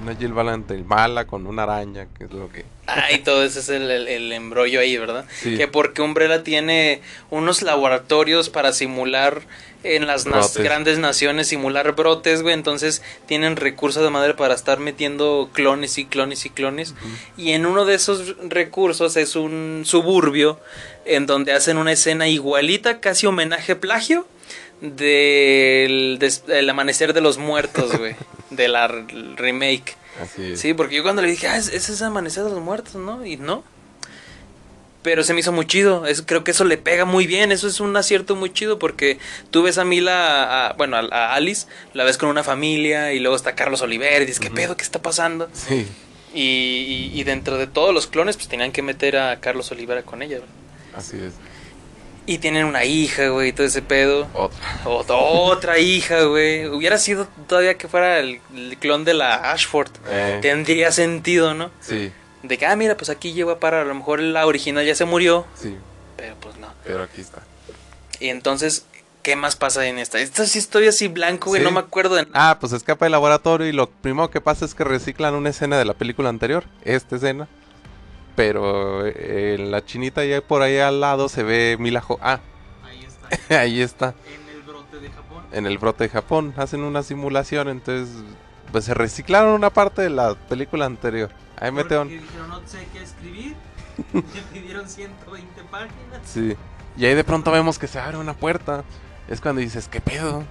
Una 0.00 0.14
Jill 0.14 0.32
Valentine 0.32 0.84
mala 0.84 1.26
con 1.26 1.44
una 1.48 1.64
araña, 1.64 2.06
que 2.16 2.24
es 2.24 2.30
lo 2.32 2.48
que... 2.52 2.64
Ah, 2.86 3.10
y 3.12 3.18
todo 3.18 3.42
ese 3.42 3.58
es 3.58 3.68
el, 3.68 3.90
el- 3.90 4.06
el 4.06 4.32
embrollo 4.32 4.78
ahí, 4.78 4.96
¿verdad? 4.96 5.24
Sí. 5.40 5.56
Que 5.56 5.66
porque 5.66 6.02
Umbrella 6.02 6.44
tiene 6.44 7.02
unos 7.30 7.62
laboratorios 7.62 8.48
para 8.48 8.72
simular 8.72 9.42
en 9.82 10.06
las 10.06 10.24
Brotes. 10.24 10.56
grandes 10.58 10.98
naciones, 11.00 11.48
simular 11.48 11.96
brotes, 11.96 12.42
güey. 12.42 12.54
Entonces 12.54 13.02
tienen 13.26 13.56
recursos 13.56 14.02
de 14.04 14.10
madre 14.10 14.34
para 14.34 14.54
estar 14.54 14.78
metiendo 14.78 15.50
clones 15.52 15.98
y 15.98 16.04
clones 16.04 16.46
y 16.46 16.50
clones. 16.50 16.94
Y 17.36 17.50
en 17.50 17.66
uno 17.66 17.84
de 17.84 17.94
esos 17.96 18.36
recursos 18.48 19.16
es 19.16 19.34
un 19.34 19.82
suburbio 19.84 20.60
en 21.06 21.26
donde 21.26 21.52
hacen 21.52 21.76
una 21.76 21.90
escena 21.92 22.28
igualita, 22.28 23.00
casi 23.00 23.26
homenaje 23.26 23.74
plagio, 23.74 24.26
del, 24.80 26.18
des- 26.18 26.46
del 26.46 26.68
amanecer 26.70 27.12
de 27.12 27.20
los 27.20 27.38
muertos, 27.38 27.96
güey. 27.96 28.14
de 28.50 28.68
la 28.68 28.88
remake. 28.88 29.96
Así 30.22 30.52
es. 30.52 30.60
Sí, 30.60 30.74
porque 30.74 30.96
yo 30.96 31.02
cuando 31.02 31.22
le 31.22 31.28
dije, 31.30 31.46
ah, 31.48 31.56
es- 31.56 31.68
ese 31.68 31.92
es 31.92 32.02
Amanecer 32.02 32.44
de 32.44 32.50
los 32.50 32.60
Muertos, 32.60 32.94
¿no? 32.96 33.24
Y 33.24 33.36
no. 33.36 33.62
Pero 35.02 35.22
se 35.22 35.32
me 35.32 35.40
hizo 35.40 35.52
muy 35.52 35.64
chido. 35.66 36.06
Es, 36.06 36.22
creo 36.22 36.42
que 36.42 36.50
eso 36.50 36.64
le 36.64 36.76
pega 36.76 37.04
muy 37.04 37.26
bien. 37.26 37.52
Eso 37.52 37.68
es 37.68 37.78
un 37.80 37.96
acierto 37.96 38.34
muy 38.34 38.52
chido 38.52 38.78
porque 38.80 39.18
tú 39.50 39.62
ves 39.62 39.78
a 39.78 39.84
Mila, 39.84 40.68
a- 40.68 40.72
bueno, 40.74 40.96
a, 40.96 41.00
a 41.00 41.34
Alice, 41.34 41.66
la 41.94 42.02
ves 42.04 42.18
con 42.18 42.28
una 42.28 42.42
familia 42.42 43.12
y 43.12 43.20
luego 43.20 43.36
está 43.36 43.54
Carlos 43.54 43.80
Oliver 43.82 44.22
y 44.22 44.26
dices, 44.26 44.40
¿qué 44.40 44.50
pedo? 44.50 44.76
¿Qué 44.76 44.82
está 44.82 45.00
pasando? 45.00 45.48
Sí, 45.52 45.86
Y, 46.34 46.40
y- 46.42 47.12
y 47.14 47.24
dentro 47.24 47.56
de 47.58 47.66
todos 47.68 47.94
los 47.94 48.06
clones, 48.08 48.36
pues 48.36 48.48
tenían 48.48 48.72
que 48.72 48.82
meter 48.82 49.16
a 49.16 49.38
Carlos 49.40 49.70
Olivera 49.70 50.02
con 50.02 50.20
ella. 50.22 50.40
así 50.96 51.16
es. 51.16 51.32
Y 52.30 52.38
tienen 52.38 52.66
una 52.66 52.84
hija, 52.84 53.28
güey, 53.28 53.48
y 53.48 53.52
todo 53.52 53.66
ese 53.66 53.80
pedo. 53.80 54.28
Otra. 54.34 54.58
Ot- 54.84 55.06
otra 55.08 55.78
hija, 55.78 56.24
güey. 56.24 56.66
Hubiera 56.66 56.98
sido 56.98 57.26
todavía 57.48 57.78
que 57.78 57.88
fuera 57.88 58.18
el, 58.18 58.40
el 58.54 58.76
clon 58.78 59.04
de 59.04 59.14
la 59.14 59.50
Ashford. 59.50 59.90
Eh, 60.10 60.38
Tendría 60.42 60.92
sentido, 60.92 61.54
¿no? 61.54 61.70
sí, 61.80 62.12
De 62.42 62.58
que, 62.58 62.66
ah, 62.66 62.76
mira, 62.76 62.96
pues 62.98 63.08
aquí 63.08 63.32
lleva 63.32 63.58
para, 63.58 63.80
a 63.80 63.84
lo 63.84 63.94
mejor 63.94 64.20
la 64.20 64.46
original 64.46 64.84
ya 64.84 64.94
se 64.94 65.06
murió, 65.06 65.46
sí, 65.54 65.74
pero 66.18 66.36
pues 66.38 66.58
no. 66.58 66.68
pero 66.84 67.02
aquí 67.04 67.22
está. 67.22 67.42
Y 68.20 68.28
entonces, 68.28 68.84
¿qué 69.22 69.34
más 69.34 69.56
pasa 69.56 69.86
en 69.86 69.98
esta? 69.98 70.18
Esta 70.20 70.44
sí 70.46 70.58
estoy 70.58 70.86
así 70.86 71.08
blanco, 71.08 71.48
güey, 71.48 71.62
Sí. 71.62 71.64
no 71.64 71.70
me 71.70 71.80
acuerdo 71.80 72.14
de 72.16 72.26
nada. 72.26 72.50
Ah, 72.50 72.58
pues 72.60 72.72
escapa 72.74 73.06
del 73.06 73.12
laboratorio 73.12 73.66
y 73.66 73.72
lo 73.72 73.88
primero 73.88 74.30
que 74.30 74.40
pasa 74.42 74.66
es 74.66 74.74
que 74.74 74.84
reciclan 74.84 75.34
una 75.34 75.48
escena 75.48 75.78
de 75.78 75.86
la 75.86 75.94
película 75.94 76.28
anterior, 76.28 76.64
esta 76.84 77.16
escena. 77.16 77.48
Pero 78.38 79.04
eh, 79.04 79.56
en 79.58 79.72
la 79.72 79.84
chinita 79.84 80.24
ya 80.24 80.40
por 80.40 80.62
ahí 80.62 80.78
al 80.78 81.00
lado 81.00 81.28
se 81.28 81.42
ve 81.42 81.76
Mila 81.80 82.00
Jo- 82.00 82.20
Ah, 82.22 82.38
Ahí 82.84 83.04
está, 83.04 83.58
ahí 83.60 83.80
está, 83.82 84.14
en 84.32 84.48
el 84.56 84.62
brote 84.62 85.00
de 85.00 85.10
Japón. 85.10 85.42
en 85.50 85.66
el 85.66 85.78
brote 85.78 86.04
de 86.04 86.10
Japón. 86.10 86.54
Hacen 86.56 86.82
una 86.84 87.02
simulación, 87.02 87.68
entonces 87.68 88.14
pues 88.70 88.84
se 88.84 88.94
reciclaron 88.94 89.54
una 89.54 89.70
parte 89.70 90.02
de 90.02 90.10
la 90.10 90.36
película 90.36 90.86
anterior. 90.86 91.30
Ahí 91.58 91.72
metieron... 91.72 92.06
dijeron, 92.08 92.48
no 92.48 92.60
sé 92.64 92.86
qué 92.92 93.02
escribir, 93.02 93.56
me 94.12 94.22
pidieron 94.52 94.88
120 94.88 95.62
páginas. 95.64 96.20
Sí. 96.24 96.54
Y 96.96 97.06
ahí 97.06 97.14
de 97.16 97.24
pronto 97.24 97.50
vemos 97.50 97.76
que 97.76 97.88
se 97.88 97.98
abre 97.98 98.18
una 98.18 98.34
puerta. 98.34 98.84
Es 99.26 99.40
cuando 99.40 99.60
dices, 99.62 99.88
¿qué 99.88 100.00
pedo? 100.00 100.44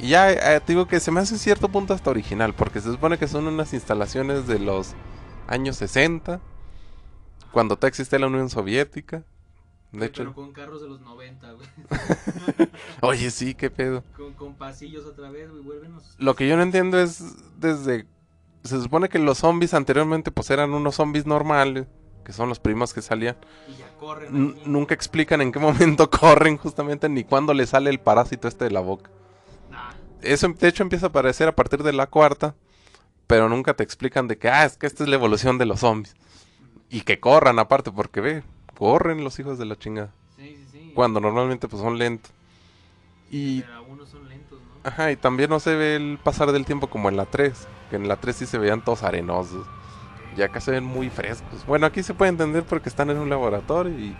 Y 0.00 0.08
ya 0.08 0.32
eh, 0.32 0.60
te 0.60 0.72
digo 0.72 0.88
que 0.88 0.98
se 0.98 1.12
me 1.12 1.20
hace 1.20 1.38
cierto 1.38 1.68
punto 1.68 1.94
hasta 1.94 2.10
original, 2.10 2.52
porque 2.52 2.80
se 2.80 2.90
supone 2.90 3.16
que 3.16 3.28
son 3.28 3.46
unas 3.46 3.72
instalaciones 3.74 4.48
de 4.48 4.58
los 4.58 4.94
años 5.46 5.76
60, 5.76 6.40
cuando 7.56 7.76
todavía 7.76 7.88
existía 7.88 8.18
la 8.18 8.26
Unión 8.26 8.50
Soviética. 8.50 9.24
De 9.90 10.04
hecho, 10.04 10.30
con 10.34 10.52
carros 10.52 10.82
de 10.82 10.88
los 10.90 11.00
90, 11.00 11.52
güey. 11.52 11.68
oye, 13.00 13.30
sí, 13.30 13.54
qué 13.54 13.70
pedo. 13.70 14.04
Con, 14.14 14.34
con 14.34 14.56
pasillos 14.56 15.06
otra 15.06 15.30
vez, 15.30 15.50
güey, 15.50 15.62
vuélvenos. 15.62 16.16
Lo 16.18 16.36
que 16.36 16.46
yo 16.46 16.58
no 16.58 16.62
entiendo 16.62 17.00
es 17.00 17.24
desde... 17.58 18.04
Se 18.62 18.78
supone 18.82 19.08
que 19.08 19.18
los 19.18 19.38
zombies 19.38 19.72
anteriormente 19.72 20.30
pues 20.30 20.50
eran 20.50 20.74
unos 20.74 20.96
zombies 20.96 21.24
normales, 21.24 21.86
que 22.26 22.34
son 22.34 22.50
los 22.50 22.60
primos 22.60 22.92
que 22.92 23.00
salían. 23.00 23.38
Y 23.68 23.78
ya 23.78 23.88
corren. 23.98 24.58
Nunca 24.66 24.92
explican 24.92 25.40
en 25.40 25.50
qué 25.50 25.58
momento 25.58 26.10
corren 26.20 26.58
justamente 26.58 27.08
ni 27.08 27.24
cuándo 27.24 27.54
le 27.54 27.66
sale 27.66 27.88
el 27.88 28.00
parásito 28.00 28.48
este 28.48 28.66
de 28.66 28.70
la 28.70 28.80
boca. 28.80 29.10
Eso 30.20 30.46
de 30.46 30.68
hecho 30.68 30.82
empieza 30.82 31.06
a 31.06 31.08
aparecer 31.08 31.48
a 31.48 31.56
partir 31.56 31.82
de 31.82 31.94
la 31.94 32.06
cuarta, 32.06 32.54
pero 33.26 33.48
nunca 33.48 33.72
te 33.72 33.82
explican 33.82 34.28
de 34.28 34.36
que, 34.36 34.50
ah, 34.50 34.66
es 34.66 34.76
que 34.76 34.86
esta 34.86 35.04
es 35.04 35.08
la 35.08 35.16
evolución 35.16 35.56
de 35.56 35.64
los 35.64 35.80
zombies. 35.80 36.14
Y 36.90 37.00
que 37.02 37.20
corran 37.20 37.58
aparte, 37.58 37.90
porque 37.90 38.20
ve, 38.20 38.42
corren 38.76 39.24
los 39.24 39.38
hijos 39.38 39.58
de 39.58 39.66
la 39.66 39.76
chingada. 39.76 40.12
Sí, 40.36 40.56
sí, 40.56 40.66
sí. 40.72 40.92
Cuando 40.94 41.20
normalmente 41.20 41.68
pues 41.68 41.82
son 41.82 41.98
lentos. 41.98 42.30
Y, 43.30 43.62
Pero 43.62 43.74
algunos 43.74 44.08
son 44.08 44.28
lentos, 44.28 44.60
¿no? 44.60 44.88
ajá, 44.88 45.10
y 45.10 45.16
también 45.16 45.50
no 45.50 45.58
se 45.58 45.74
ve 45.74 45.96
el 45.96 46.18
pasar 46.22 46.52
del 46.52 46.64
tiempo 46.64 46.88
como 46.88 47.08
en 47.08 47.16
la 47.16 47.26
3, 47.26 47.52
que 47.90 47.96
en 47.96 48.06
la 48.06 48.16
3 48.16 48.36
sí 48.36 48.46
se 48.46 48.58
veían 48.58 48.84
todos 48.84 49.02
arenosos. 49.02 49.66
Y 50.36 50.42
acá 50.42 50.60
se 50.60 50.70
ven 50.70 50.84
muy 50.84 51.08
frescos. 51.08 51.64
Bueno, 51.66 51.86
aquí 51.86 52.02
se 52.02 52.12
puede 52.12 52.28
entender 52.28 52.62
porque 52.62 52.90
están 52.90 53.08
en 53.08 53.16
un 53.16 53.30
laboratorio 53.30 53.98
y, 53.98 54.14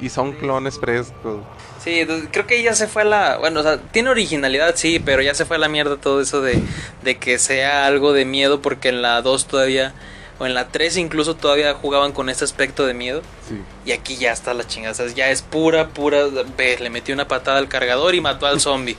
y 0.00 0.08
son 0.10 0.32
clones 0.32 0.78
frescos. 0.78 1.42
Sí, 1.82 1.98
entonces, 2.00 2.28
creo 2.32 2.46
que 2.46 2.62
ya 2.62 2.72
se 2.74 2.86
fue 2.86 3.02
a 3.02 3.04
la... 3.04 3.38
Bueno, 3.38 3.60
o 3.60 3.62
sea, 3.64 3.78
tiene 3.78 4.10
originalidad, 4.10 4.74
sí, 4.76 5.00
pero 5.04 5.22
ya 5.22 5.34
se 5.34 5.44
fue 5.44 5.56
a 5.56 5.58
la 5.58 5.68
mierda 5.68 5.96
todo 5.96 6.20
eso 6.20 6.40
de, 6.40 6.62
de 7.02 7.16
que 7.18 7.40
sea 7.40 7.84
algo 7.86 8.12
de 8.12 8.24
miedo, 8.24 8.62
porque 8.62 8.90
en 8.90 9.02
la 9.02 9.20
2 9.22 9.48
todavía, 9.48 9.92
o 10.38 10.46
en 10.46 10.54
la 10.54 10.68
3 10.68 10.96
incluso 10.98 11.34
todavía 11.36 11.74
jugaban 11.74 12.12
con 12.12 12.28
ese 12.28 12.44
aspecto 12.44 12.84
de 12.86 12.94
miedo, 12.94 13.22
Sí. 13.48 13.60
y 13.86 13.92
aquí 13.92 14.16
ya 14.16 14.32
está 14.32 14.52
la 14.54 14.66
chingada, 14.66 14.92
o 14.92 14.94
sea, 14.94 15.06
ya 15.08 15.30
es 15.30 15.42
pura, 15.42 15.88
pura... 15.88 16.24
Ve, 16.56 16.76
le 16.78 16.90
metió 16.90 17.14
una 17.14 17.26
patada 17.28 17.58
al 17.58 17.68
cargador 17.68 18.14
y 18.14 18.20
mató 18.20 18.46
al 18.46 18.60
zombie. 18.60 18.96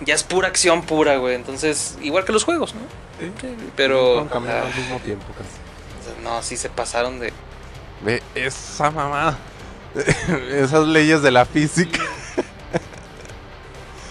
Ya 0.00 0.14
es 0.14 0.22
pura 0.24 0.48
acción 0.48 0.82
pura, 0.82 1.16
güey, 1.16 1.34
entonces, 1.34 1.98
igual 2.02 2.24
que 2.24 2.32
los 2.32 2.44
juegos, 2.44 2.74
¿no? 2.74 2.80
Sí. 3.20 3.32
Pero... 3.76 4.28
Ah, 4.32 4.62
al 4.62 4.74
mismo 4.74 4.98
tiempo 5.00 5.24
casi. 5.36 6.22
no, 6.22 6.42
sí 6.42 6.56
se 6.56 6.68
pasaron 6.70 7.18
de... 7.20 7.32
Ve 8.02 8.22
esa 8.34 8.90
mamá. 8.90 9.38
Esas 10.52 10.86
leyes 10.86 11.22
de 11.22 11.30
la 11.30 11.46
física. 11.46 12.00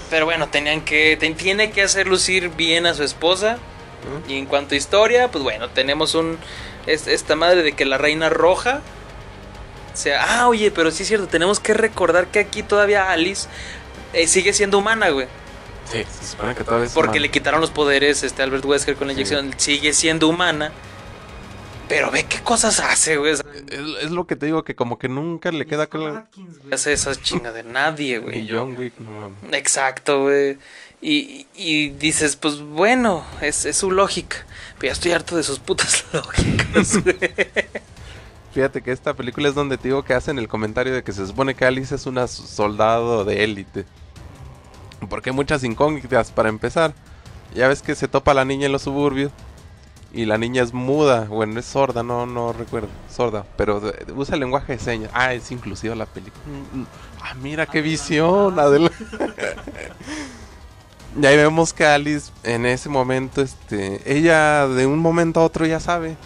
Pero 0.10 0.26
bueno, 0.26 0.48
tenían 0.50 0.82
que... 0.82 1.18
ten- 1.20 1.36
tiene 1.36 1.72
que 1.72 1.82
hacer 1.84 2.08
lucir 2.08 2.50
bien 2.50 2.86
a 2.86 2.94
su 2.94 3.04
esposa. 3.04 3.58
Y 4.28 4.38
en 4.38 4.46
cuanto 4.46 4.76
a 4.76 4.78
historia, 4.78 5.30
pues 5.32 5.44
bueno, 5.44 5.70
tenemos 5.70 6.16
un, 6.16 6.38
es- 6.88 7.08
esta 7.08 7.36
madre 7.36 7.64
de 7.64 7.74
que 7.74 7.86
la 7.86 7.98
reina 7.98 8.30
roja 8.30 8.82
sea. 9.94 10.24
Ah, 10.42 10.48
oye, 10.48 10.72
pero 10.72 10.92
sí 10.92 11.04
es 11.04 11.08
cierto, 11.10 11.28
tenemos 11.28 11.60
que 11.60 11.74
recordar 11.74 12.28
que 12.28 12.40
aquí 12.40 12.64
todavía 12.64 13.12
Alice 13.12 13.48
eh, 14.14 14.28
sigue 14.28 14.54
siendo 14.54 14.78
humana, 14.78 15.10
güey. 15.10 15.28
Sí, 15.92 16.04
se 16.20 16.32
supone 16.32 16.56
que 16.56 16.64
todavía 16.64 16.88
es 16.88 16.94
Porque 16.94 17.20
le 17.20 17.30
quitaron 17.30 17.62
los 17.62 17.70
poderes 17.70 18.24
este 18.24 18.42
Albert 18.42 18.66
Wesker 18.66 18.96
con 18.96 19.08
la 19.08 19.14
Sí. 19.14 19.20
inyección. 19.20 19.54
Sigue 19.58 19.94
siendo 19.94 20.28
humana. 20.28 20.72
Pero 21.88 22.10
ve 22.10 22.24
qué 22.26 22.40
cosas 22.42 22.80
hace, 22.80 23.18
güey. 23.18 23.34
Es, 23.34 23.44
es 24.02 24.10
lo 24.10 24.26
que 24.26 24.36
te 24.36 24.48
digo, 24.48 24.64
que 24.64 24.74
como 24.74 24.98
que 24.98 25.08
nunca 25.08 25.52
le 25.52 25.68
queda 25.68 25.86
claro. 25.86 26.26
Hace 26.72 26.94
esas 26.94 27.22
chingas 27.22 27.54
de 27.54 27.62
nadie, 27.62 28.18
güey. 28.18 28.40
Y 28.40 28.50
John 28.50 28.76
Wick, 28.76 28.94
no 28.98 29.12
mames. 29.12 29.38
Exacto, 29.54 30.24
güey. 30.24 30.58
Y, 31.02 31.48
y 31.56 31.90
dices, 31.90 32.36
pues 32.36 32.62
bueno, 32.62 33.24
es, 33.42 33.66
es 33.66 33.78
su 33.78 33.92
lógica. 33.92 34.38
Pero 34.80 34.88
ya 34.88 34.94
estoy 34.94 35.12
harto 35.12 35.38
de 35.38 35.44
sus 35.44 35.60
putas 35.60 36.06
lógicas. 36.14 37.00
Fíjate 38.54 38.82
que 38.82 38.92
esta 38.92 39.14
película 39.14 39.50
es 39.50 39.56
donde 39.56 39.78
te 39.78 39.90
digo 39.90 40.04
que 40.04 40.14
hacen 40.14 40.40
el 40.40 40.48
comentario 40.48 40.94
de 40.94 41.04
que 41.04 41.12
se 41.12 41.28
supone 41.28 41.56
que 41.56 41.66
Alice 41.66 41.94
es 41.94 42.06
una 42.06 42.28
soldado 42.28 43.26
de 43.26 43.44
élite. 43.44 43.86
Porque 45.10 45.30
hay 45.30 45.36
muchas 45.36 45.64
incógnitas 45.64 46.32
para 46.32 46.50
empezar. 46.50 46.94
Ya 47.54 47.68
ves 47.68 47.82
que 47.82 47.96
se 47.96 48.08
topa 48.08 48.34
la 48.34 48.46
niña 48.46 48.66
en 48.66 48.72
los 48.72 48.84
suburbios. 48.84 49.32
Y 50.14 50.26
la 50.26 50.38
niña 50.38 50.64
es 50.64 50.74
muda. 50.74 51.26
Bueno, 51.26 51.60
es 51.60 51.66
sorda, 51.66 52.02
no, 52.02 52.26
no 52.26 52.54
recuerdo. 52.54 52.88
Sorda. 53.14 53.46
Pero 53.58 53.82
usa 54.16 54.36
el 54.36 54.40
lenguaje 54.40 54.74
de 54.74 54.80
señas. 54.80 55.12
Ah, 55.14 55.34
es 55.34 55.52
inclusiva 55.52 55.94
la 55.94 56.06
película. 56.06 56.42
Mm, 56.46 56.80
mm. 56.80 56.88
Ah, 57.22 57.34
mira 57.42 57.66
qué 57.66 57.82
visión. 57.82 58.58
Adela. 58.58 58.92
y 61.20 61.26
ahí 61.26 61.38
vemos 61.38 61.74
que 61.74 61.86
Alice 61.86 62.32
en 62.44 62.66
ese 62.66 62.90
momento, 62.90 63.42
este, 63.42 64.02
ella 64.12 64.68
de 64.68 64.86
un 64.86 65.00
momento 65.00 65.40
a 65.40 65.44
otro 65.44 65.66
ya 65.66 65.80
sabe 65.80 66.18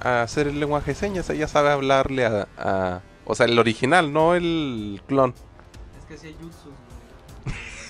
hacer 0.00 0.48
el 0.48 0.60
lenguaje 0.60 0.92
de 0.92 0.96
señas. 0.96 1.30
Ella 1.30 1.48
sabe 1.48 1.70
hablarle 1.70 2.26
a, 2.26 2.48
a- 2.58 3.00
o 3.24 3.34
sea, 3.34 3.46
el 3.46 3.58
original, 3.58 4.12
no 4.12 4.34
el 4.34 5.02
clon. 5.06 5.34
Es 6.10 6.20
que 6.20 6.26
hay 6.28 6.36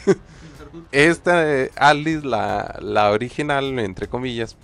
Esta 0.93 1.49
eh, 1.51 1.71
Alice, 1.77 2.27
la, 2.27 2.77
la 2.81 3.11
original, 3.11 3.79
entre 3.79 4.09
comillas, 4.09 4.57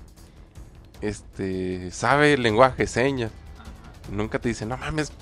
este, 1.00 1.90
sabe 1.90 2.35
el 2.35 2.43
lenguaje 2.43 2.85
de 2.85 2.87
señas. 2.88 3.33
Nunca 4.11 4.38
te 4.38 4.49
dice, 4.49 4.66
no 4.66 4.76
mames, 4.76 5.12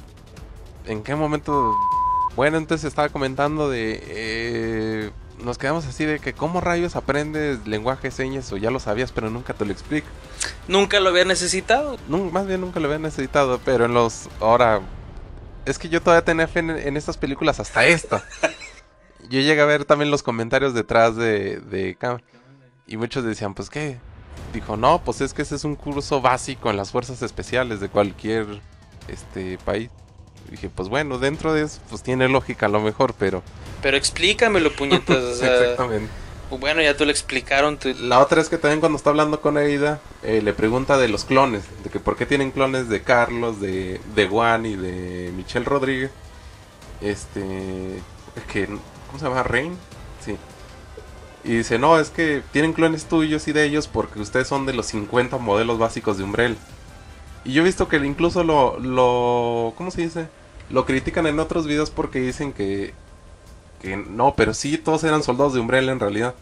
¿en 0.86 1.02
qué 1.02 1.14
momento? 1.14 1.74
Bueno, 2.36 2.56
entonces 2.56 2.88
estaba 2.88 3.08
comentando 3.10 3.68
de, 3.68 4.02
eh, 4.06 5.10
nos 5.42 5.58
quedamos 5.58 5.86
así 5.86 6.04
de 6.04 6.18
que, 6.18 6.32
¿cómo 6.32 6.60
rayos 6.60 6.96
aprendes 6.96 7.66
lenguaje 7.66 8.08
de 8.08 8.10
señas? 8.10 8.50
O 8.52 8.56
ya 8.56 8.70
lo 8.70 8.80
sabías, 8.80 9.12
pero 9.12 9.30
nunca 9.30 9.54
te 9.54 9.64
lo 9.64 9.72
explico. 9.72 10.08
Nunca 10.68 11.00
lo 11.00 11.10
había 11.10 11.24
necesitado. 11.24 11.96
Más 12.08 12.46
bien 12.46 12.60
nunca 12.60 12.80
lo 12.80 12.86
había 12.86 12.98
necesitado, 12.98 13.60
pero 13.64 13.84
en 13.84 13.94
los. 13.94 14.28
Ahora. 14.40 14.80
Es 15.64 15.78
que 15.78 15.88
yo 15.88 16.02
todavía 16.02 16.24
tenía 16.24 16.48
fe 16.48 16.58
en, 16.58 16.70
en 16.70 16.96
estas 16.96 17.16
películas 17.16 17.60
hasta 17.60 17.86
esta. 17.86 18.24
Yo 19.28 19.40
llegué 19.40 19.60
a 19.60 19.64
ver 19.64 19.84
también 19.84 20.10
los 20.10 20.22
comentarios 20.22 20.74
detrás 20.74 21.16
de, 21.16 21.60
de. 21.60 21.96
Y 22.86 22.96
muchos 22.96 23.24
decían, 23.24 23.54
pues 23.54 23.70
qué. 23.70 23.98
Dijo, 24.52 24.76
no, 24.76 25.02
pues 25.04 25.20
es 25.20 25.32
que 25.32 25.42
ese 25.42 25.54
es 25.54 25.64
un 25.64 25.76
curso 25.76 26.20
básico 26.20 26.68
en 26.68 26.76
las 26.76 26.90
fuerzas 26.90 27.22
especiales 27.22 27.80
de 27.80 27.88
cualquier 27.88 28.46
este 29.08 29.58
país. 29.58 29.90
Dije, 30.52 30.70
pues 30.74 30.88
bueno, 30.88 31.18
dentro 31.18 31.52
de 31.52 31.62
eso, 31.64 31.80
pues 31.90 32.02
tiene 32.02 32.28
lógica 32.28 32.66
a 32.66 32.68
lo 32.68 32.80
mejor, 32.80 33.14
pero. 33.18 33.42
Pero 33.82 33.96
explícamelo, 33.96 34.72
puñetas. 34.72 35.16
o 35.16 35.34
sea, 35.36 35.54
Exactamente. 35.60 36.08
bueno, 36.50 36.80
ya 36.82 36.96
tú 36.96 37.04
lo 37.04 37.10
explicaron. 37.10 37.78
tú- 37.78 37.94
La 38.00 38.20
otra 38.20 38.40
es 38.40 38.48
que 38.48 38.58
también 38.58 38.80
cuando 38.80 38.96
está 38.96 39.10
hablando 39.10 39.40
con 39.40 39.56
Aida, 39.56 40.00
eh, 40.22 40.40
le 40.42 40.52
pregunta 40.52 40.96
de 40.98 41.08
los 41.08 41.24
clones, 41.24 41.64
de 41.82 41.90
que 41.90 41.98
por 42.00 42.16
qué 42.16 42.24
tienen 42.26 42.50
clones 42.52 42.88
de 42.88 43.02
Carlos, 43.02 43.60
de, 43.60 44.00
de 44.14 44.28
Juan 44.28 44.64
y 44.66 44.76
de 44.76 45.32
Michelle 45.36 45.64
Rodríguez. 45.64 46.10
Este, 47.00 47.98
que, 48.52 48.66
¿cómo 48.66 49.18
se 49.18 49.24
llama? 49.24 49.42
Rain, 49.42 49.76
sí. 50.24 50.36
Y 51.44 51.56
dice, 51.56 51.78
no, 51.78 51.98
es 51.98 52.10
que 52.10 52.42
tienen 52.52 52.72
clones 52.72 53.06
tuyos 53.06 53.48
y 53.48 53.52
de 53.52 53.64
ellos 53.64 53.88
porque 53.88 54.20
ustedes 54.20 54.46
son 54.46 54.64
de 54.66 54.72
los 54.74 54.86
50 54.86 55.38
modelos 55.38 55.78
básicos 55.78 56.16
de 56.18 56.22
Umbrella. 56.24 56.54
Y 57.44 57.52
yo 57.54 57.62
he 57.62 57.64
visto 57.64 57.88
que 57.88 57.96
incluso 57.96 58.44
lo, 58.44 58.78
lo, 58.78 59.74
¿cómo 59.76 59.90
se 59.90 60.02
dice? 60.02 60.28
Lo 60.70 60.86
critican 60.86 61.26
en 61.26 61.38
otros 61.40 61.66
videos 61.66 61.90
porque 61.90 62.20
dicen 62.20 62.52
que, 62.52 62.94
que 63.82 63.96
no, 63.96 64.34
pero 64.36 64.54
sí, 64.54 64.78
todos 64.78 65.04
eran 65.04 65.22
soldados 65.22 65.54
de 65.54 65.60
Umbrella 65.60 65.92
en 65.92 66.00
realidad. 66.00 66.34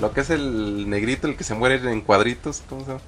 Lo 0.00 0.12
que 0.12 0.20
es 0.20 0.30
el 0.30 0.88
negrito, 0.90 1.26
el 1.26 1.36
que 1.36 1.44
se 1.44 1.54
muere 1.54 1.76
en 1.76 2.00
cuadritos, 2.00 2.62
¿cómo 2.68 2.82
se 2.82 2.88
llama? 2.88 3.00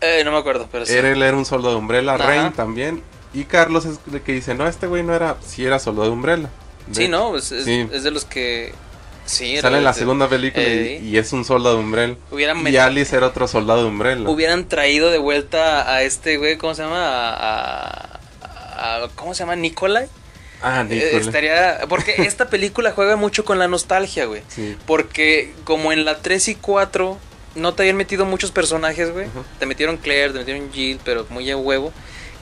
Eh, 0.00 0.22
no 0.24 0.32
me 0.32 0.38
acuerdo, 0.38 0.68
pero 0.72 0.84
sí. 0.86 0.92
Era, 0.94 1.10
él 1.10 1.22
era 1.22 1.36
un 1.36 1.44
soldado 1.44 1.74
de 1.74 1.78
Umbrella, 1.80 2.14
Ajá. 2.14 2.26
Rain 2.26 2.52
también. 2.52 3.02
Y 3.34 3.44
Carlos 3.44 3.84
es 3.86 3.98
el 4.12 4.20
que 4.20 4.32
dice, 4.32 4.54
no, 4.54 4.66
este 4.66 4.86
güey 4.86 5.02
no 5.02 5.14
era, 5.14 5.36
sí 5.46 5.64
era 5.64 5.78
soldado 5.78 6.06
de 6.08 6.12
Umbrella. 6.12 6.48
De 6.88 6.94
Sí, 6.94 7.08
no, 7.08 7.36
es, 7.36 7.44
Sí. 7.44 7.88
es 7.92 8.02
de 8.02 8.10
los 8.10 8.24
que. 8.24 8.74
Sí, 9.24 9.56
Sale 9.58 9.78
en 9.78 9.84
la 9.84 9.92
segunda 9.92 10.28
película 10.28 10.64
y- 10.64 10.66
Eh, 10.68 11.00
y, 11.00 11.16
es 11.16 11.32
un 11.32 11.44
soldado 11.44 11.76
de 11.76 11.82
Umbrella. 11.84 12.16
Hubieran, 12.32 12.66
Y 12.66 12.76
Alice 12.76 13.14
era 13.16 13.28
otro 13.28 13.46
soldado 13.46 13.82
de 13.82 13.86
Umbrella. 13.88 14.28
hubieran 14.28 14.68
traído 14.68 15.10
de 15.12 15.18
vuelta 15.18 15.88
a 15.94 16.02
este 16.02 16.38
güey, 16.38 16.58
¿cómo 16.58 16.74
se 16.74 16.82
llama? 16.82 16.98
A, 17.06 17.34
a- 18.16 18.20
a- 18.82 19.08
¿Cómo 19.14 19.34
se 19.34 19.40
llama? 19.40 19.56
Nicolai. 19.56 20.06
Ah, 20.62 20.84
Eh, 20.88 20.94
Nicole. 20.94 21.18
estaría. 21.24 21.80
Porque 21.88 22.14
esta 22.18 22.48
película 22.48 22.92
juega 22.92 23.16
mucho 23.16 23.44
con 23.44 23.58
la 23.58 23.68
nostalgia, 23.68 24.26
güey. 24.26 24.42
Sí. 24.48 24.76
Porque 24.86 25.52
como 25.64 25.92
en 25.92 26.04
la 26.04 26.18
3 26.18 26.48
y 26.48 26.54
4 26.54 27.18
no 27.54 27.74
te 27.74 27.82
habían 27.82 27.96
metido 27.96 28.24
muchos 28.24 28.50
personajes, 28.50 29.10
güey. 29.12 29.26
Te 29.58 29.66
metieron 29.66 29.96
Claire, 29.98 30.32
te 30.32 30.38
metieron 30.38 30.72
Jill, 30.72 31.00
pero 31.04 31.26
muy 31.30 31.50
a 31.50 31.56
huevo. 31.56 31.92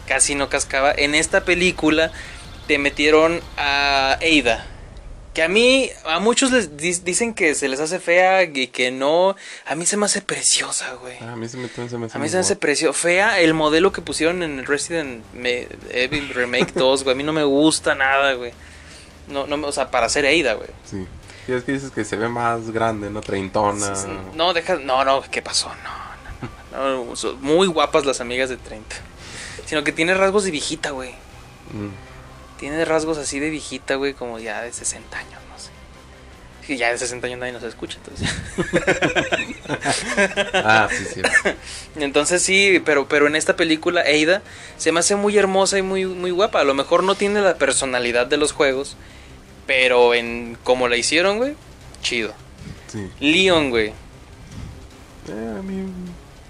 Casi 0.06 0.34
no 0.34 0.48
cascaba. 0.48 0.92
En 0.96 1.14
esta 1.14 1.44
película 1.44 2.12
te 2.66 2.78
metieron 2.78 3.40
a 3.56 4.18
Ada. 4.20 4.66
Que 5.34 5.44
a 5.44 5.48
mí, 5.48 5.88
a 6.06 6.18
muchos 6.18 6.50
les 6.50 6.76
dicen 7.04 7.34
que 7.34 7.54
se 7.54 7.68
les 7.68 7.78
hace 7.78 8.00
fea 8.00 8.42
y 8.42 8.66
que 8.66 8.90
no. 8.90 9.36
A 9.64 9.74
mí 9.76 9.86
se 9.86 9.96
me 9.96 10.06
hace 10.06 10.22
preciosa, 10.22 10.94
güey. 10.94 11.18
Ah, 11.20 11.32
a 11.32 11.36
mí 11.36 11.48
se 11.48 11.56
me, 11.56 11.68
se 11.68 11.80
me 11.98 12.06
hace 12.06 12.18
A 12.18 12.20
mí 12.20 12.28
se 12.28 12.36
me 12.36 12.40
hace 12.40 12.56
preciosa. 12.56 12.98
Fea 12.98 13.40
el 13.40 13.54
modelo 13.54 13.92
que 13.92 14.02
pusieron 14.02 14.42
en 14.42 14.58
el 14.58 14.66
Resident 14.66 15.24
Evil 15.92 16.30
Remake 16.30 16.72
2, 16.74 17.04
güey. 17.04 17.14
A 17.14 17.16
mí 17.16 17.22
no 17.22 17.32
me 17.32 17.44
gusta 17.44 17.94
nada, 17.94 18.32
güey. 18.34 18.52
No, 19.28 19.46
no, 19.46 19.68
o 19.68 19.72
sea, 19.72 19.90
para 19.92 20.06
hacer 20.06 20.26
Ada, 20.26 20.54
güey. 20.54 20.68
Sí. 20.84 21.06
Sí, 21.46 21.52
es 21.52 21.64
que 21.64 21.72
dices 21.72 21.90
que 21.90 22.04
se 22.04 22.16
ve 22.16 22.28
más 22.28 22.70
grande, 22.70 23.08
¿no? 23.10 23.20
Treintona. 23.20 23.94
No, 24.34 24.52
deja. 24.52 24.76
No, 24.76 25.04
no, 25.04 25.22
¿qué 25.30 25.42
pasó? 25.42 25.68
No, 25.68 26.78
no, 26.78 26.88
no. 26.88 27.04
no, 27.04 27.16
son 27.16 27.40
muy 27.40 27.66
guapas 27.66 28.04
las 28.04 28.20
amigas 28.20 28.48
de 28.48 28.56
30. 28.56 28.96
Sino 29.64 29.84
que 29.84 29.92
tiene 29.92 30.14
rasgos 30.14 30.44
de 30.44 30.50
viejita, 30.50 30.90
güey. 30.90 31.10
Mm. 31.72 32.09
Tiene 32.60 32.84
rasgos 32.84 33.18
así 33.18 33.40
de 33.40 33.50
viejita, 33.50 33.96
güey, 33.96 34.14
como 34.14 34.38
ya 34.38 34.60
de 34.62 34.72
60 34.72 35.18
años, 35.18 35.40
no 35.50 35.58
sé. 35.58 35.70
Es 36.60 36.66
que 36.66 36.76
ya 36.76 36.90
de 36.92 36.98
60 36.98 37.26
años 37.26 37.38
nadie 37.40 37.52
nos 37.52 37.62
escucha, 37.64 37.98
entonces. 38.04 38.28
Ah, 40.54 40.88
sí, 40.90 41.04
sí. 41.14 41.22
Entonces 41.96 42.42
sí, 42.42 42.80
pero, 42.84 43.08
pero 43.08 43.26
en 43.26 43.36
esta 43.36 43.56
película, 43.56 44.02
Ada 44.02 44.42
se 44.76 44.92
me 44.92 45.00
hace 45.00 45.16
muy 45.16 45.36
hermosa 45.38 45.78
y 45.78 45.82
muy, 45.82 46.04
muy 46.06 46.30
guapa. 46.30 46.60
A 46.60 46.64
lo 46.64 46.74
mejor 46.74 47.02
no 47.02 47.14
tiene 47.14 47.40
la 47.40 47.56
personalidad 47.56 48.26
de 48.26 48.36
los 48.36 48.52
juegos, 48.52 48.96
pero 49.66 50.14
en 50.14 50.56
como 50.64 50.88
la 50.88 50.96
hicieron, 50.96 51.38
güey, 51.38 51.54
chido. 52.02 52.32
sí. 52.88 53.08
Leon, 53.20 53.70
güey, 53.70 53.88
Eh, 55.28 55.54
a 55.58 55.62
mí 55.62 55.84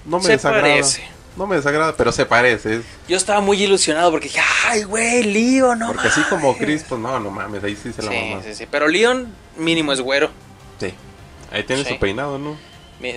no 0.06 0.18
me 0.18 0.24
se 0.24 0.32
desagrada. 0.32 0.62
parece. 0.62 1.02
No 1.36 1.46
me 1.46 1.56
desagrada, 1.56 1.94
pero 1.96 2.12
se 2.12 2.26
parece. 2.26 2.82
Yo 3.08 3.16
estaba 3.16 3.40
muy 3.40 3.62
ilusionado 3.62 4.10
porque 4.10 4.28
dije, 4.28 4.40
ay, 4.66 4.82
güey, 4.82 5.22
Leon, 5.22 5.78
no 5.78 5.86
Porque 5.88 6.08
así 6.08 6.20
como 6.28 6.52
mames". 6.52 6.62
Chris, 6.62 6.84
pues 6.88 7.00
no, 7.00 7.18
no 7.20 7.30
mames, 7.30 7.62
ahí 7.64 7.76
sí 7.80 7.92
se 7.92 8.02
la 8.02 8.10
Sí, 8.10 8.18
mamá. 8.30 8.42
sí, 8.44 8.54
sí. 8.54 8.66
Pero 8.70 8.88
Leon 8.88 9.32
mínimo 9.56 9.92
es 9.92 10.00
güero. 10.00 10.30
Sí. 10.80 10.92
Ahí 11.52 11.62
tiene 11.64 11.84
Sí. 11.84 11.90
su 11.94 11.98
peinado, 11.98 12.38
¿no? 12.38 12.56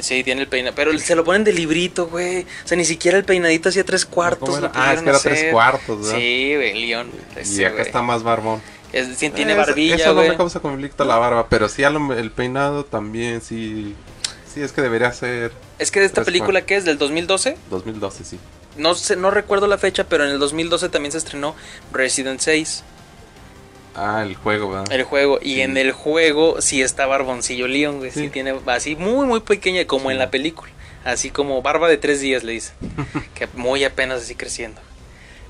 Sí, 0.01 0.23
tiene 0.23 0.41
el 0.41 0.47
peinado. 0.47 0.73
Pero 0.75 0.97
se 0.97 1.13
lo 1.15 1.25
ponen 1.25 1.43
de 1.43 1.51
librito, 1.51 2.07
güey. 2.07 2.43
O 2.43 2.67
sea, 2.67 2.77
ni 2.77 2.85
siquiera 2.85 3.17
el 3.17 3.25
peinadito 3.25 3.67
hacía 3.67 3.83
tres 3.83 4.05
cuartos. 4.05 4.47
¿Cómo 4.47 4.61
lo? 4.61 4.71
Ah, 4.73 4.93
es 4.93 5.01
que 5.01 5.09
era 5.09 5.19
tres 5.19 5.51
cuartos, 5.51 5.99
¿verdad? 6.05 6.17
Sí, 6.17 6.53
güey, 6.55 6.73
Leon. 6.85 7.11
Y 7.45 7.63
acá 7.63 7.73
güey. 7.73 7.85
está 7.87 8.01
más 8.01 8.23
barbón. 8.23 8.61
Es- 8.93 9.17
sí, 9.17 9.29
tiene 9.31 9.53
Eh, 9.53 9.57
barbilla, 9.57 9.95
Eso 9.95 10.09
no 10.09 10.13
güey. 10.15 10.29
me 10.29 10.37
causa 10.37 10.59
conflicto 10.61 11.03
la 11.03 11.17
barba, 11.17 11.47
pero 11.49 11.67
sí 11.67 11.83
el 11.83 12.31
peinado 12.31 12.85
también, 12.85 13.41
sí. 13.41 13.95
Sí, 14.53 14.61
es 14.61 14.71
que 14.71 14.81
debería 14.81 15.11
ser 15.11 15.51
Es 15.83 15.91
que 15.91 15.99
de 15.99 16.05
esta 16.05 16.23
película, 16.23 16.65
¿qué 16.65 16.77
es? 16.77 16.85
¿Del 16.85 16.97
2012? 16.97 17.57
2012, 17.69 18.23
sí. 18.23 18.39
No 18.77 18.95
sé, 18.95 19.17
no 19.17 19.31
recuerdo 19.31 19.67
la 19.67 19.77
fecha, 19.77 20.05
pero 20.05 20.23
en 20.23 20.31
el 20.31 20.39
2012 20.39 20.87
también 20.89 21.11
se 21.11 21.17
estrenó 21.17 21.55
Resident 21.91 22.39
6, 22.39 22.83
Ah, 23.95 24.23
el 24.25 24.35
juego, 24.35 24.69
¿verdad? 24.71 24.91
el 24.91 25.03
juego. 25.03 25.39
Y 25.41 25.55
Sí. 25.55 25.61
en 25.61 25.75
el 25.77 25.91
juego 25.91 26.61
sí 26.61 26.81
está 26.81 27.05
Barboncillo 27.05 27.67
Leon, 27.67 27.97
güey. 27.99 28.11
Sí. 28.11 28.21
Sí. 28.21 28.29
tiene 28.29 28.55
así 28.67 28.95
muy, 28.95 29.25
muy 29.27 29.41
pequeña, 29.41 29.85
como 29.85 30.05
Sí. 30.09 30.13
en 30.13 30.19
la 30.19 30.31
película. 30.31 30.71
Así 31.03 31.29
como 31.29 31.61
barba 31.61 31.89
de 31.89 31.97
tres 31.97 32.21
días, 32.21 32.43
le 32.43 32.53
dicen. 32.53 32.73
que 33.35 33.47
muy 33.53 33.83
apenas 33.83 34.21
así 34.23 34.35
creciendo. 34.35 34.79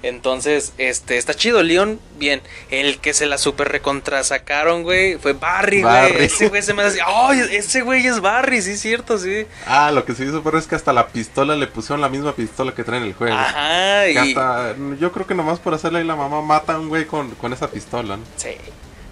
Entonces, 0.04 0.74
este, 0.78 1.18
está 1.18 1.34
chido. 1.34 1.64
Leon, 1.64 2.00
bien. 2.18 2.42
El 2.70 3.00
que 3.00 3.14
se 3.14 3.26
la 3.26 3.38
super 3.38 3.70
recontra 3.70 4.24
sacaron, 4.24 4.84
güey, 4.84 5.18
fue 5.18 5.34
Barry, 5.34 5.82
Barry. 5.82 6.14
güey. 6.14 6.26
Ese 6.26 6.50
güey 6.50 6.62
se 6.62 6.74
me 6.74 6.84
hace. 6.84 7.00
¡Ay! 7.06 7.40
ese 7.52 7.82
güey 7.82 8.06
es 8.06 8.20
Barry, 8.20 8.62
sí, 8.62 8.72
es 8.72 8.82
cierto, 8.82 9.18
sí. 9.18 9.48
Ah, 9.66 9.92
lo 9.92 10.06
que 10.06 10.14
se 10.14 10.26
hizo 10.26 10.44
pero 10.44 10.58
es 10.58 10.68
que 10.68 10.76
hasta 10.76 10.94
la 10.94 11.08
pistola 11.08 11.56
le 11.56 11.68
pusieron 11.68 12.02
la 12.02 12.10
misma 12.10 12.36
pistola 12.36 12.76
que 12.76 12.84
trae 12.84 13.00
en 13.00 13.06
el 13.06 13.14
juego. 13.14 13.36
Ajá, 13.36 14.10
y. 14.10 14.18
hasta, 14.18 14.76
yo 15.00 15.12
creo 15.12 15.26
que 15.26 15.36
nomás 15.36 15.60
por 15.60 15.74
hacerle 15.74 16.00
ahí 16.00 16.06
la 16.06 16.16
mamá 16.16 16.42
mata 16.42 16.74
a 16.74 16.80
un 16.80 16.90
güey 16.90 17.06
con, 17.06 17.32
con 17.36 17.54
esa 17.54 17.70
pistola, 17.72 18.18
¿no? 18.18 18.24
Sí. 18.36 18.50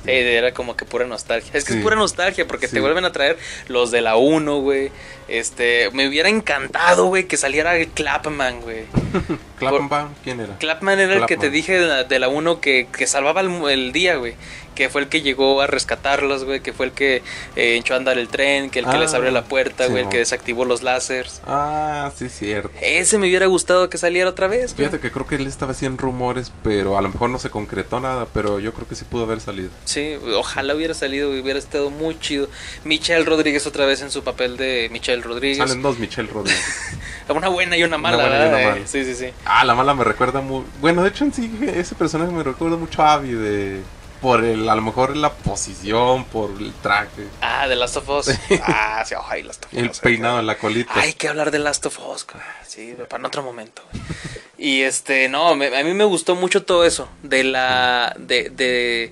Sí, 0.04 0.10
era 0.12 0.52
como 0.54 0.76
que 0.76 0.86
pura 0.86 1.06
nostalgia. 1.06 1.52
Es 1.54 1.64
que 1.64 1.74
Sí. 1.74 1.78
es 1.80 1.84
pura 1.84 1.96
nostalgia 1.96 2.48
porque 2.48 2.68
Sí. 2.68 2.74
te 2.74 2.80
vuelven 2.80 3.06
a 3.06 3.12
traer 3.12 3.38
los 3.68 3.92
de 3.92 4.02
la 4.02 4.16
1, 4.16 4.60
güey. 4.62 4.92
Este, 5.28 5.90
me 5.94 6.08
hubiera 6.08 6.28
encantado, 6.30 7.06
güey, 7.06 7.26
que 7.26 7.38
saliera 7.38 7.76
el 7.78 7.88
Clapman, 7.90 8.62
güey. 8.62 8.86
Clapman, 9.60 10.16
¿quién 10.24 10.40
era? 10.40 10.58
Clapman 10.58 11.00
era 11.00 11.14
el 11.16 11.26
que 11.26 11.38
te 11.38 11.50
dije 11.50 11.80
de 11.80 11.86
la, 11.88 12.04
de 12.04 12.20
la 12.20 12.28
1 12.30 12.60
que, 12.62 12.88
que 12.96 13.06
salvaba 13.08 13.42
el 13.42 13.92
día, 13.92 14.16
güey. 14.16 14.36
Que 14.82 14.90
fue 14.90 15.02
el 15.02 15.10
que 15.10 15.22
llegó 15.22 15.62
a 15.62 15.68
rescatarlos, 15.68 16.44
güey. 16.44 16.60
Que 16.62 16.74
fue 16.74 16.88
el 16.88 16.92
que 16.92 17.18
eh, 17.56 17.76
echó 17.78 17.94
a 17.94 17.98
andar 17.98 18.18
el 18.18 18.30
tren, 18.30 18.72
que 18.72 18.80
el 18.80 18.86
que 18.86 18.92
Ah, 18.92 18.98
les 18.98 19.14
abrió 19.14 19.30
la 19.30 19.44
puerta, 19.44 19.86
sí, 19.86 19.92
güey. 19.92 20.04
el 20.06 20.10
que 20.10 20.18
desactivó 20.18 20.66
los 20.66 20.82
láseres. 20.82 21.40
Ah, 21.46 22.12
sí, 22.16 22.30
cierto. 22.30 22.72
Ese 22.82 23.20
me 23.20 23.28
hubiera 23.28 23.46
gustado 23.46 23.90
que 23.92 24.00
saliera 24.00 24.30
otra 24.32 24.48
vez, 24.48 24.74
güey. 24.74 24.88
Fíjate 24.88 25.00
que 25.00 25.12
creo 25.12 25.28
que 25.28 25.36
él 25.36 25.46
estaba 25.46 25.74
haciendo 25.74 26.02
rumores, 26.02 26.52
pero 26.64 26.98
a 26.98 27.02
lo 27.04 27.10
mejor 27.10 27.30
no 27.30 27.38
se 27.38 27.52
concretó 27.52 28.00
nada, 28.00 28.26
pero 28.34 28.60
yo 28.60 28.74
creo 28.74 28.88
que 28.88 28.96
sí 28.96 29.06
pudo 29.06 29.26
haber 29.26 29.40
salido. 29.40 29.70
Sí, 29.86 30.18
ojalá 30.36 30.74
hubiera 30.74 30.96
salido, 30.96 31.30
hubiera 31.30 31.60
estado 31.60 31.92
muy 31.92 32.18
chido. 32.20 32.50
Michelle 32.84 33.24
Rodríguez 33.24 33.68
otra 33.68 33.86
vez 33.86 34.02
en 34.02 34.10
su 34.10 34.24
papel 34.24 34.58
de 34.58 34.90
Michelle 34.92 35.22
Rodríguez. 35.22 35.60
Salen 35.60 35.84
dos 35.84 36.00
Michelle 36.00 36.28
Rodríguez. 36.28 36.64
Una 37.30 37.48
buena 37.50 37.78
y 37.78 37.84
una 37.84 37.98
mala, 37.98 38.18
buena 38.18 38.36
y 38.36 38.40
una 38.48 38.58
¿verdad? 38.58 38.72
mala. 38.74 38.88
Sí, 38.88 39.06
sí, 39.06 39.14
sí. 39.16 39.28
ah, 39.46 39.64
la 39.64 39.74
mala 39.76 39.94
me 39.94 40.04
recuerda 40.04 40.42
muy... 40.42 40.64
Bueno, 40.82 41.02
de 41.04 41.10
hecho 41.10 41.24
en 41.24 41.32
sí 41.34 41.50
ese 41.74 41.96
personaje 41.96 42.32
me 42.32 42.44
recuerda 42.44 42.76
mucho 42.78 43.02
a 43.04 43.14
Abby 43.14 43.30
de... 43.32 43.82
Por 44.22 44.44
el, 44.44 44.70
a 44.70 44.76
lo 44.76 44.82
mejor 44.84 45.18
la 45.18 45.34
posición, 45.34 46.26
por 46.26 46.52
el 46.60 46.72
traje, 46.74 47.24
Ah, 47.42 47.66
The 47.68 47.76
Last 47.76 47.98
of 47.98 48.08
Us. 48.10 48.30
Ah, 48.62 49.04
sí, 49.06 49.16
ay, 49.28 49.42
Last 49.44 49.66
of 49.66 49.74
Us. 49.74 49.80
el 49.80 49.90
peinado 50.02 50.40
en 50.40 50.46
la 50.48 50.58
colita. 50.58 50.92
Hay 50.96 51.14
que 51.14 51.28
hablar 51.28 51.50
de 51.52 51.58
Last 51.60 51.86
of 51.88 51.98
Us, 52.08 52.26
güey. 52.32 52.44
Sí, 52.68 52.96
para 53.10 53.20
en 53.22 53.26
otro 53.26 53.44
momento. 53.44 53.84
güey. 53.92 54.04
Y 54.58 54.84
este, 54.84 55.28
no, 55.28 55.56
me- 55.56 55.76
a 55.76 55.84
mí 55.84 55.92
me 55.96 56.04
gustó 56.04 56.36
mucho 56.36 56.64
todo 56.64 56.86
eso. 56.86 57.10
De 57.24 57.44
la. 57.44 58.16
De. 58.20 58.52
de 58.52 59.12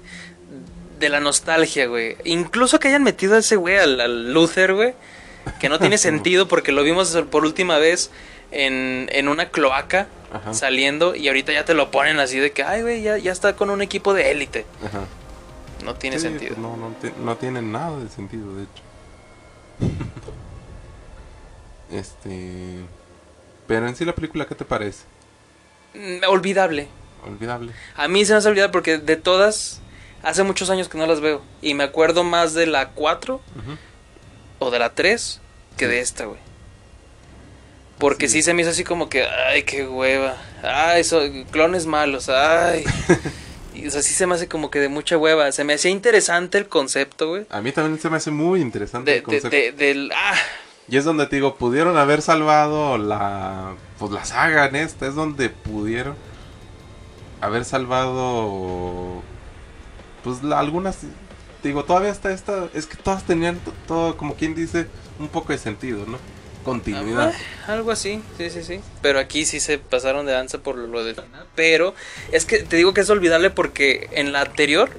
de 0.99 1.07
la 1.09 1.19
nostalgia, 1.21 1.87
güey. 1.87 2.17
Incluso 2.25 2.77
que 2.79 2.89
hayan 2.89 3.03
metido 3.03 3.35
a 3.35 3.39
ese 3.39 3.55
güey 3.55 3.77
al, 3.77 3.99
al 4.01 4.31
Luther, 4.33 4.73
güey. 4.75 4.93
Que 5.59 5.69
no 5.69 5.79
tiene 5.79 5.97
sentido 6.09 6.47
porque 6.47 6.71
lo 6.73 6.83
vimos 6.83 7.17
por 7.31 7.45
última 7.45 7.77
vez 7.79 8.11
en, 8.51 9.07
en 9.13 9.27
una 9.29 9.49
cloaca 9.49 10.07
Ajá. 10.31 10.53
saliendo 10.53 11.15
y 11.15 11.27
ahorita 11.27 11.51
ya 11.53 11.65
te 11.65 11.73
lo 11.73 11.91
ponen 11.91 12.19
así 12.19 12.37
de 12.39 12.51
que, 12.51 12.63
ay, 12.63 12.81
güey, 12.83 13.01
ya, 13.01 13.17
ya 13.17 13.31
está 13.31 13.55
con 13.55 13.69
un 13.69 13.81
equipo 13.81 14.13
de 14.13 14.31
élite. 14.31 14.65
Ajá. 14.85 15.05
No 15.83 15.95
tiene 15.95 16.17
Sí, 16.17 16.23
sentido. 16.27 16.55
no, 16.57 16.75
no, 16.77 16.93
no 17.23 17.35
tiene 17.37 17.61
nada 17.61 17.97
de 17.99 18.09
sentido, 18.09 18.53
de 18.55 18.63
hecho. 18.63 18.83
este... 21.91 22.79
Pero 23.67 23.87
en 23.87 23.95
sí 23.95 24.05
la 24.05 24.15
película, 24.15 24.45
¿qué 24.45 24.55
te 24.55 24.65
parece? 24.65 25.03
Mm, 25.93 26.23
Olvidable. 26.27 26.87
Olvidable. 27.25 27.71
A 27.95 28.07
mí 28.07 28.25
se 28.25 28.33
me 28.33 28.39
hace 28.39 28.47
olvidable 28.49 28.71
porque 28.71 28.97
de 28.97 29.15
todas, 29.15 29.81
hace 30.23 30.43
muchos 30.43 30.69
años 30.69 30.89
que 30.89 30.97
no 30.97 31.05
las 31.05 31.21
veo. 31.21 31.41
Y 31.61 31.73
me 31.73 31.83
acuerdo 31.83 32.23
más 32.23 32.53
de 32.53 32.65
la 32.65 32.89
4 32.89 33.35
Ujú. 33.35 33.77
o 34.59 34.71
de 34.71 34.79
la 34.79 34.93
3 34.95 35.39
que 35.77 35.85
Sí. 35.85 35.91
de 35.91 35.99
esta, 35.99 36.25
güey. 36.25 36.39
Porque 37.99 38.27
Sí. 38.27 38.35
sí 38.37 38.43
se 38.43 38.53
me 38.53 38.61
hizo 38.63 38.71
así 38.71 38.83
como 38.83 39.09
que, 39.09 39.25
ay, 39.25 39.63
qué 39.63 39.85
hueva. 39.87 40.35
Ay, 40.63 41.01
eso, 41.01 41.21
clones 41.51 41.85
malos, 41.85 42.29
ay. 42.29 42.83
y, 43.75 43.85
o 43.87 43.91
sea, 43.91 44.01
sí 44.01 44.13
se 44.13 44.25
me 44.25 44.35
hace 44.35 44.47
como 44.47 44.71
que 44.71 44.79
de 44.79 44.87
mucha 44.89 45.17
hueva. 45.17 45.51
Se 45.51 45.63
me 45.65 45.73
hacía 45.73 45.91
interesante 45.91 46.57
el 46.57 46.67
concepto, 46.67 47.27
güey. 47.29 47.45
A 47.49 47.61
mí 47.61 47.71
también 47.71 47.99
se 47.99 48.09
me 48.09 48.17
hace 48.17 48.31
muy 48.31 48.61
interesante 48.61 49.11
De, 49.11 49.17
el 49.17 49.23
concepto. 49.23 49.49
de- 49.49 49.71
del, 49.73 50.11
ah, 50.15 50.33
Y 50.87 50.97
es 50.97 51.03
donde 51.05 51.27
te 51.27 51.35
digo, 51.35 51.55
pudieron 51.55 51.97
haber 51.97 52.21
salvado 52.21 52.97
la... 52.97 53.75
Pues 53.99 54.11
la 54.11 54.23
saga 54.25 54.65
en 54.67 54.77
esta, 54.77 55.05
es 55.07 55.13
donde 55.15 55.49
pudieron 55.49 56.15
haber 57.41 57.65
salvado... 57.65 59.21
Pues 60.23 60.41
la- 60.43 60.57
algunas... 60.59 60.97
te 61.61 61.67
Digo, 61.67 61.83
todavía 61.83 62.09
está 62.11 62.31
esta... 62.31 62.69
Es 62.73 62.85
que 62.85 62.95
todas 62.97 63.23
tenían 63.25 63.59
todo, 63.87 64.15
como 64.17 64.35
quien 64.35 64.55
dice, 64.55 64.87
un 65.19 65.27
poco 65.27 65.51
de 65.51 65.59
sentido, 65.59 66.05
¿no? 66.07 66.17
Continuidad. 66.63 67.33
Ah, 67.67 67.73
algo 67.73 67.91
así, 67.91 68.21
sí, 68.37 68.49
sí, 68.49 68.63
sí. 68.63 68.81
Pero 69.01 69.19
aquí 69.19 69.45
sí 69.45 69.59
se 69.59 69.77
pasaron 69.77 70.25
de 70.25 70.33
danza 70.33 70.57
por 70.59 70.77
lo 70.77 71.03
de... 71.03 71.15
Pero 71.55 71.95
es 72.31 72.45
que 72.45 72.59
te 72.59 72.75
digo 72.75 72.93
que 72.93 73.01
es 73.01 73.09
olvidable 73.09 73.49
porque 73.49 74.09
en 74.11 74.31
la 74.33 74.41
anterior. 74.41 74.89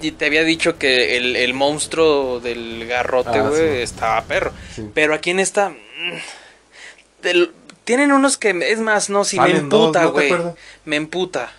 Y 0.00 0.10
te 0.12 0.26
había 0.26 0.44
dicho 0.44 0.76
que 0.78 1.16
el, 1.16 1.36
el 1.36 1.54
monstruo 1.54 2.38
del 2.40 2.86
garrote, 2.86 3.38
Ah, 3.38 3.48
güey, 3.48 3.60
sí. 3.76 3.82
estaba 3.82 4.22
perro. 4.24 4.52
Sí. 4.74 4.90
Pero 4.92 5.14
aquí 5.14 5.30
en 5.30 5.40
esta. 5.40 5.70
mm, 5.70 7.22
del- 7.22 7.52
tienen 7.84 8.12
unos 8.12 8.36
que. 8.36 8.50
Es 8.70 8.78
más, 8.80 9.08
no, 9.08 9.24
si 9.24 9.40
me 9.40 9.50
emputa, 9.56 10.02
¿no 10.02 10.12
te 10.12 10.28
güey. 10.28 10.42
me 10.84 10.96
emputa. 10.96 11.50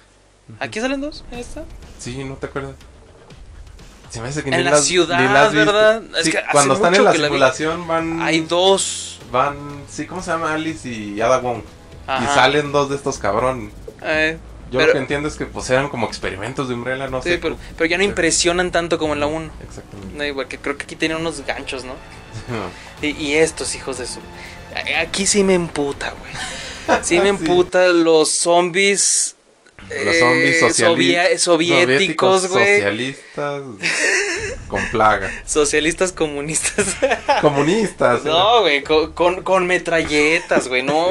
¿Aquí 0.60 0.80
salen 0.80 1.01
dos? 1.01 1.25
¿En 1.32 1.39
esta? 1.39 1.63
Sí, 1.99 2.23
¿no 2.23 2.36
te 2.36 2.45
acuerdas? 2.45 2.75
Se 4.10 4.22
me 4.22 4.30
hace 4.30 4.43
que 4.43 4.50
En 4.50 4.58
ni 4.58 4.63
la 4.63 4.72
las- 4.72 4.86
ciudad, 4.86 5.20
ni 5.20 5.28
las 5.28 5.52
viste. 5.52 5.65
¿verdad? 5.65 6.02
Es 6.17 6.26
Sí, 6.26 6.32
que 6.32 6.39
cuando 6.52 6.74
están 6.76 6.96
en 6.96 7.04
la 7.04 7.12
que 7.12 7.17
vi. 7.20 7.24
simulación 7.26 7.88
van... 7.88 8.22
Hay 8.22 8.41
dos. 8.41 9.20
Van... 9.32 9.56
Sí, 9.89 10.06
¿cómo 10.06 10.22
se 10.24 10.32
llama? 10.32 10.54
Alice 10.54 10.88
y 10.88 11.20
Ada 11.22 11.39
Wong. 11.39 11.62
Y 12.22 12.26
salen 12.34 12.72
dos 12.72 12.89
de 12.89 12.96
estos 12.96 13.17
cabrón. 13.17 13.72
Eh, 14.02 14.38
Yo 14.72 14.80
pero- 14.80 14.88
lo 14.88 14.93
que 14.93 15.00
entiendo 15.00 15.28
es 15.28 15.36
que 15.36 15.46
pues 15.46 15.70
eran 15.70 15.89
como 15.89 16.08
experimentos 16.08 16.67
de 16.70 16.74
Umbrella, 16.76 17.08
no 17.10 17.22
sí, 17.22 17.30
sé. 17.32 17.38
pero, 17.38 17.58
pero 17.78 17.89
ya 17.89 17.98
no 17.98 18.04
Sí. 18.04 18.10
impresionan 18.10 18.72
tanto 18.72 18.98
como 18.98 19.13
en 19.13 19.20
la 19.20 19.28
1. 19.28 19.50
Exactamente. 19.62 20.34
Porque 20.34 20.58
creo 20.58 20.78
que 20.78 20.84
aquí 20.84 20.96
tienen 20.96 21.17
unos 21.17 21.46
ganchos, 21.46 21.84
¿no? 21.84 21.93
Y, 23.02 23.08
y 23.10 23.36
estos 23.36 23.76
hijos 23.76 23.98
de 24.00 24.08
su. 24.08 24.20
Aquí 25.00 25.26
sí 25.28 25.43
me 25.43 25.54
emputa, 25.54 26.13
güey. 26.20 26.34
Sí 27.04 27.20
me 27.20 27.30
emputa 27.30 27.88
los 27.88 28.30
zombies. 28.32 29.36
Los 30.04 30.18
zombies 30.18 30.56
eh, 30.56 30.60
sociali- 30.62 31.16
sovie- 31.16 31.38
soviéticos, 31.38 32.48
güey. 32.48 32.78
Socialistas 32.78 33.62
con 34.68 34.86
plaga. 34.90 35.32
Socialistas 35.46 36.12
comunistas. 36.12 36.88
Comunistas. 37.42 38.22
¿eh? 38.22 38.30
no, 38.30 38.62
güey, 38.62 38.84
con, 38.84 39.13
con, 39.13 39.44
con 39.44 39.66
metralletas, 39.68 40.68
güey. 40.68 40.84
No, 40.84 41.08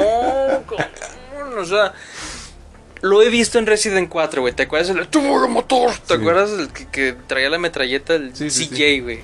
con- 0.67 1.57
o 1.57 1.65
sea. 1.65 1.93
Lo 3.01 3.21
he 3.21 3.29
visto 3.29 3.59
en 3.59 3.67
Resident 3.67 4.09
4, 4.09 4.41
güey. 4.41 4.53
¿Te 4.55 4.63
acuerdas 4.63 4.93
del 4.93 5.07
tubo 5.07 5.39
de 5.41 5.47
motor? 5.47 5.91
¿Te 5.99 6.15
Sí. 6.15 6.19
acuerdas 6.19 6.49
el 6.51 6.69
que, 6.69 6.87
que 6.87 7.15
traía 7.27 7.47
la 7.49 7.59
metralleta, 7.59 8.15
el 8.15 8.35
Sí, 8.35 8.49
sí, 8.49 8.67
CJ, 8.69 9.01
güey? 9.03 9.19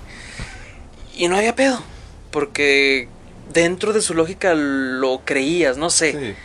Y 1.16 1.28
no 1.28 1.38
había 1.38 1.56
pedo. 1.56 1.84
Porque 2.30 3.08
dentro 3.52 3.92
de 3.92 4.02
su 4.02 4.14
lógica 4.14 4.54
lo 4.54 5.22
creías, 5.26 5.78
no 5.78 5.90
sé. 5.90 6.36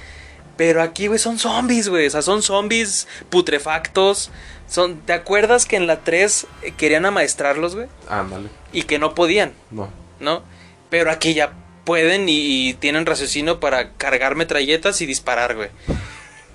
Pero 0.58 0.82
aquí, 0.82 1.06
güey, 1.06 1.18
son 1.18 1.38
zombies, 1.38 1.88
güey. 1.88 2.06
O 2.06 2.10
sea, 2.10 2.20
son 2.20 2.42
zombies 2.42 3.08
putrefactos. 3.30 4.30
Son, 4.68 5.00
¿Te 5.00 5.14
acuerdas 5.14 5.64
que 5.64 5.76
en 5.76 5.86
la 5.86 6.00
3 6.00 6.46
querían 6.76 7.06
amaestrarlos, 7.06 7.74
güey? 7.74 7.86
Ándale. 8.10 8.50
Y 8.72 8.82
que 8.82 8.98
no 8.98 9.14
podían, 9.14 9.52
No. 9.70 9.88
¿no? 10.20 10.42
Pero 10.90 11.10
aquí 11.10 11.32
ya 11.32 11.52
pueden 11.84 12.28
y, 12.28 12.68
y 12.68 12.74
tienen 12.74 13.06
raciocinio 13.06 13.60
para 13.60 13.92
cargar 13.92 14.34
metralletas 14.34 15.00
y 15.00 15.06
disparar, 15.06 15.54
güey. 15.56 15.70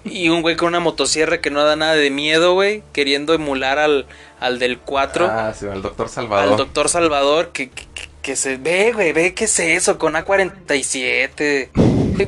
Y 0.04 0.28
un 0.30 0.42
güey 0.42 0.58
con 0.58 0.68
una 0.68 0.82
motosierra 0.82 1.40
que 1.40 1.50
no 1.50 1.64
da 1.64 1.76
nada 1.78 1.96
de 1.96 2.10
miedo, 2.12 2.54
güey. 2.56 2.84
Queriendo 2.92 3.34
emular 3.34 3.80
al, 3.80 4.06
al 4.40 4.60
del 4.60 4.78
4. 4.80 5.28
Ah, 5.32 5.54
sí, 5.58 5.66
al 5.66 5.82
doctor 5.82 6.10
Salvador. 6.10 6.52
al 6.52 6.58
doctor 6.58 6.90
Salvador. 6.90 7.52
Que, 7.54 7.70
que, 7.70 7.86
que 8.22 8.36
se 8.36 8.58
ve, 8.58 8.92
güey. 8.92 9.14
Ve 9.14 9.34
qué 9.34 9.46
es 9.46 9.58
eso 9.60 9.98
con 9.98 10.14
A47. 10.16 11.70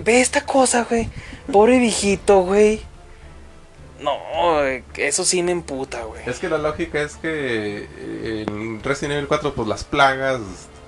Ve 0.03 0.21
esta 0.21 0.45
cosa, 0.45 0.87
güey. 0.89 1.09
Pobre 1.51 1.79
viejito, 1.79 2.39
güey. 2.41 2.81
No, 3.99 4.61
eso 4.97 5.23
sí 5.23 5.41
me 5.41 5.51
emputa, 5.51 6.03
güey. 6.03 6.21
Es 6.25 6.39
que 6.39 6.49
la 6.49 6.57
lógica 6.57 7.01
es 7.01 7.15
que 7.15 7.87
en 8.47 8.83
Resident 8.83 9.13
Evil 9.13 9.27
4 9.27 9.53
pues 9.53 9.67
las 9.67 9.83
plagas 9.83 10.41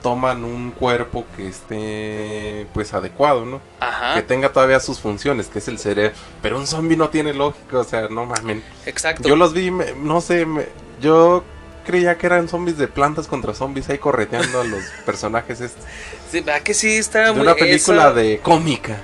toman 0.03 0.43
un 0.43 0.71
cuerpo 0.71 1.25
que 1.35 1.47
esté 1.47 2.67
pues 2.73 2.93
adecuado, 2.93 3.45
¿no? 3.45 3.57
Que 3.79 3.85
Ajá, 3.85 4.21
tenga 4.27 4.49
todavía 4.51 4.79
sus 4.79 4.99
funciones, 4.99 5.47
que 5.47 5.59
es 5.59 5.67
el 5.67 5.79
cerebro. 5.79 6.15
Pero 6.41 6.57
un 6.57 6.67
zombie 6.67 6.97
no 6.97 7.09
tiene 7.09 7.33
lógica, 7.33 7.79
o 7.79 7.83
sea, 7.83 8.07
no 8.09 8.25
mames. 8.25 8.61
exacto. 8.85 9.27
Yo 9.27 9.35
los 9.35 9.53
vi, 9.53 9.71
me- 9.71 9.93
no 9.93 10.19
sé, 10.21 10.45
me- 10.45 10.67
yo 11.01 11.43
creía 11.85 12.17
que 12.17 12.25
eran 12.27 12.47
zombies 12.49 12.77
de 12.77 12.87
plantas 12.89 13.27
contra 13.27 13.53
zombies 13.53 13.89
ahí 13.89 13.97
correteando 13.97 14.59
a 14.61 14.63
los 14.65 14.83
personajes 15.05 15.61
estos. 15.61 15.83
Sí, 16.29 16.41
¿verdad 16.41 16.61
que 16.61 16.73
sí 16.73 16.97
está 16.97 17.25
De 17.27 17.31
muy- 17.31 17.41
una 17.41 17.55
película 17.55 18.01
esa- 18.09 18.13
de 18.13 18.39
cómica. 18.39 18.97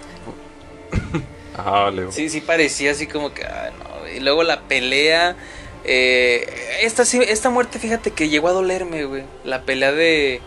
Ah, 1.58 1.92
Leo. 1.94 2.12
Sí, 2.12 2.30
sí 2.30 2.42
parecía 2.42 2.92
así 2.92 3.08
como 3.08 3.34
que. 3.34 3.46
ay, 3.46 3.72
no, 3.80 4.08
Y 4.10 4.20
luego 4.20 4.44
la 4.44 4.62
pelea. 4.62 5.36
eh, 5.84 6.80
esta, 6.82 7.04
esta 7.04 7.50
muerte, 7.50 7.80
fíjate 7.80 8.12
que 8.12 8.30
llegó 8.30 8.48
a 8.50 8.54
dolerme, 8.54 9.04
güey. 9.06 9.24
La 9.44 9.62
pelea 9.63 9.92
de, 9.92 10.42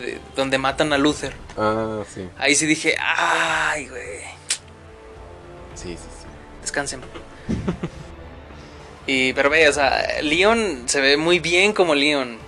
de- 0.00 0.18
Donde 0.36 0.58
matan 0.58 0.92
a 0.92 0.98
Luther. 0.98 1.32
Ah, 1.56 2.02
sí. 2.12 2.28
Ahí 2.38 2.54
sí 2.54 2.66
dije, 2.66 2.96
ay, 3.00 3.88
güey. 3.88 4.20
Sí, 5.74 5.90
sí, 5.90 5.96
sí. 5.96 6.26
Descansen. 6.62 7.00
y, 9.06 9.32
pero 9.34 9.50
ve, 9.50 9.68
o 9.68 9.72
sea, 9.72 10.20
Leon 10.22 10.84
se 10.86 11.00
ve 11.00 11.16
muy 11.16 11.38
bien 11.40 11.72
como 11.72 11.94
Leon. 11.94 12.38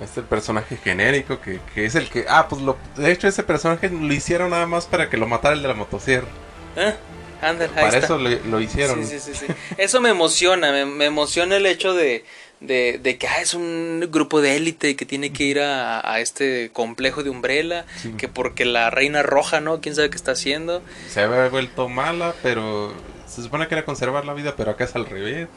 Es 0.00 0.14
el 0.18 0.24
personaje 0.24 0.76
genérico 0.76 1.40
que, 1.40 1.58
que 1.74 1.86
es 1.86 1.94
el 1.94 2.10
que. 2.10 2.26
Ah, 2.28 2.48
pues 2.48 2.60
lo. 2.60 2.76
De 2.96 3.10
hecho, 3.10 3.28
ese 3.28 3.42
personaje 3.42 3.88
lo 3.88 4.12
hicieron 4.12 4.50
nada 4.50 4.66
más 4.66 4.84
para 4.86 5.08
que 5.08 5.16
lo 5.16 5.26
matara 5.26 5.54
el 5.54 5.62
de 5.62 5.68
la 5.68 5.74
motosierra. 5.74 6.28
¿Eh? 6.76 6.94
Ándale, 7.42 7.70
ahí 7.76 7.84
Para 7.84 7.98
está. 7.98 8.06
eso 8.06 8.18
lo, 8.18 8.30
lo 8.30 8.60
hicieron. 8.60 9.04
Sí, 9.06 9.18
sí, 9.20 9.32
sí. 9.34 9.46
Eso 9.76 10.00
me 10.00 10.08
emociona, 10.10 10.72
me, 10.72 10.86
me 10.86 11.04
emociona 11.06 11.56
el 11.56 11.66
hecho 11.66 11.94
de, 11.94 12.24
de, 12.60 12.98
de 13.02 13.18
que 13.18 13.28
ah, 13.28 13.40
es 13.40 13.54
un 13.54 14.06
grupo 14.10 14.40
de 14.40 14.56
élite 14.56 14.96
que 14.96 15.04
tiene 15.04 15.32
que 15.32 15.44
ir 15.44 15.60
a, 15.60 16.00
a 16.10 16.20
este 16.20 16.70
complejo 16.72 17.22
de 17.22 17.30
Umbrella, 17.30 17.84
que 18.16 18.28
porque 18.28 18.64
la 18.64 18.90
reina 18.90 19.22
roja, 19.22 19.60
¿no? 19.60 19.80
¿Quién 19.80 19.94
sabe 19.94 20.10
qué 20.10 20.16
está 20.16 20.32
haciendo? 20.32 20.82
Se 21.08 21.20
había 21.20 21.48
vuelto 21.48 21.88
mala, 21.88 22.34
pero. 22.42 22.92
Se 23.26 23.42
supone 23.42 23.68
que 23.68 23.74
era 23.74 23.84
conservar 23.84 24.24
la 24.24 24.32
vida, 24.34 24.54
pero 24.56 24.70
acá 24.70 24.84
es 24.84 24.94
al 24.96 25.04
revés. 25.04 25.48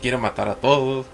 Quiere 0.00 0.16
matar 0.16 0.48
a 0.48 0.54
todos. 0.56 1.06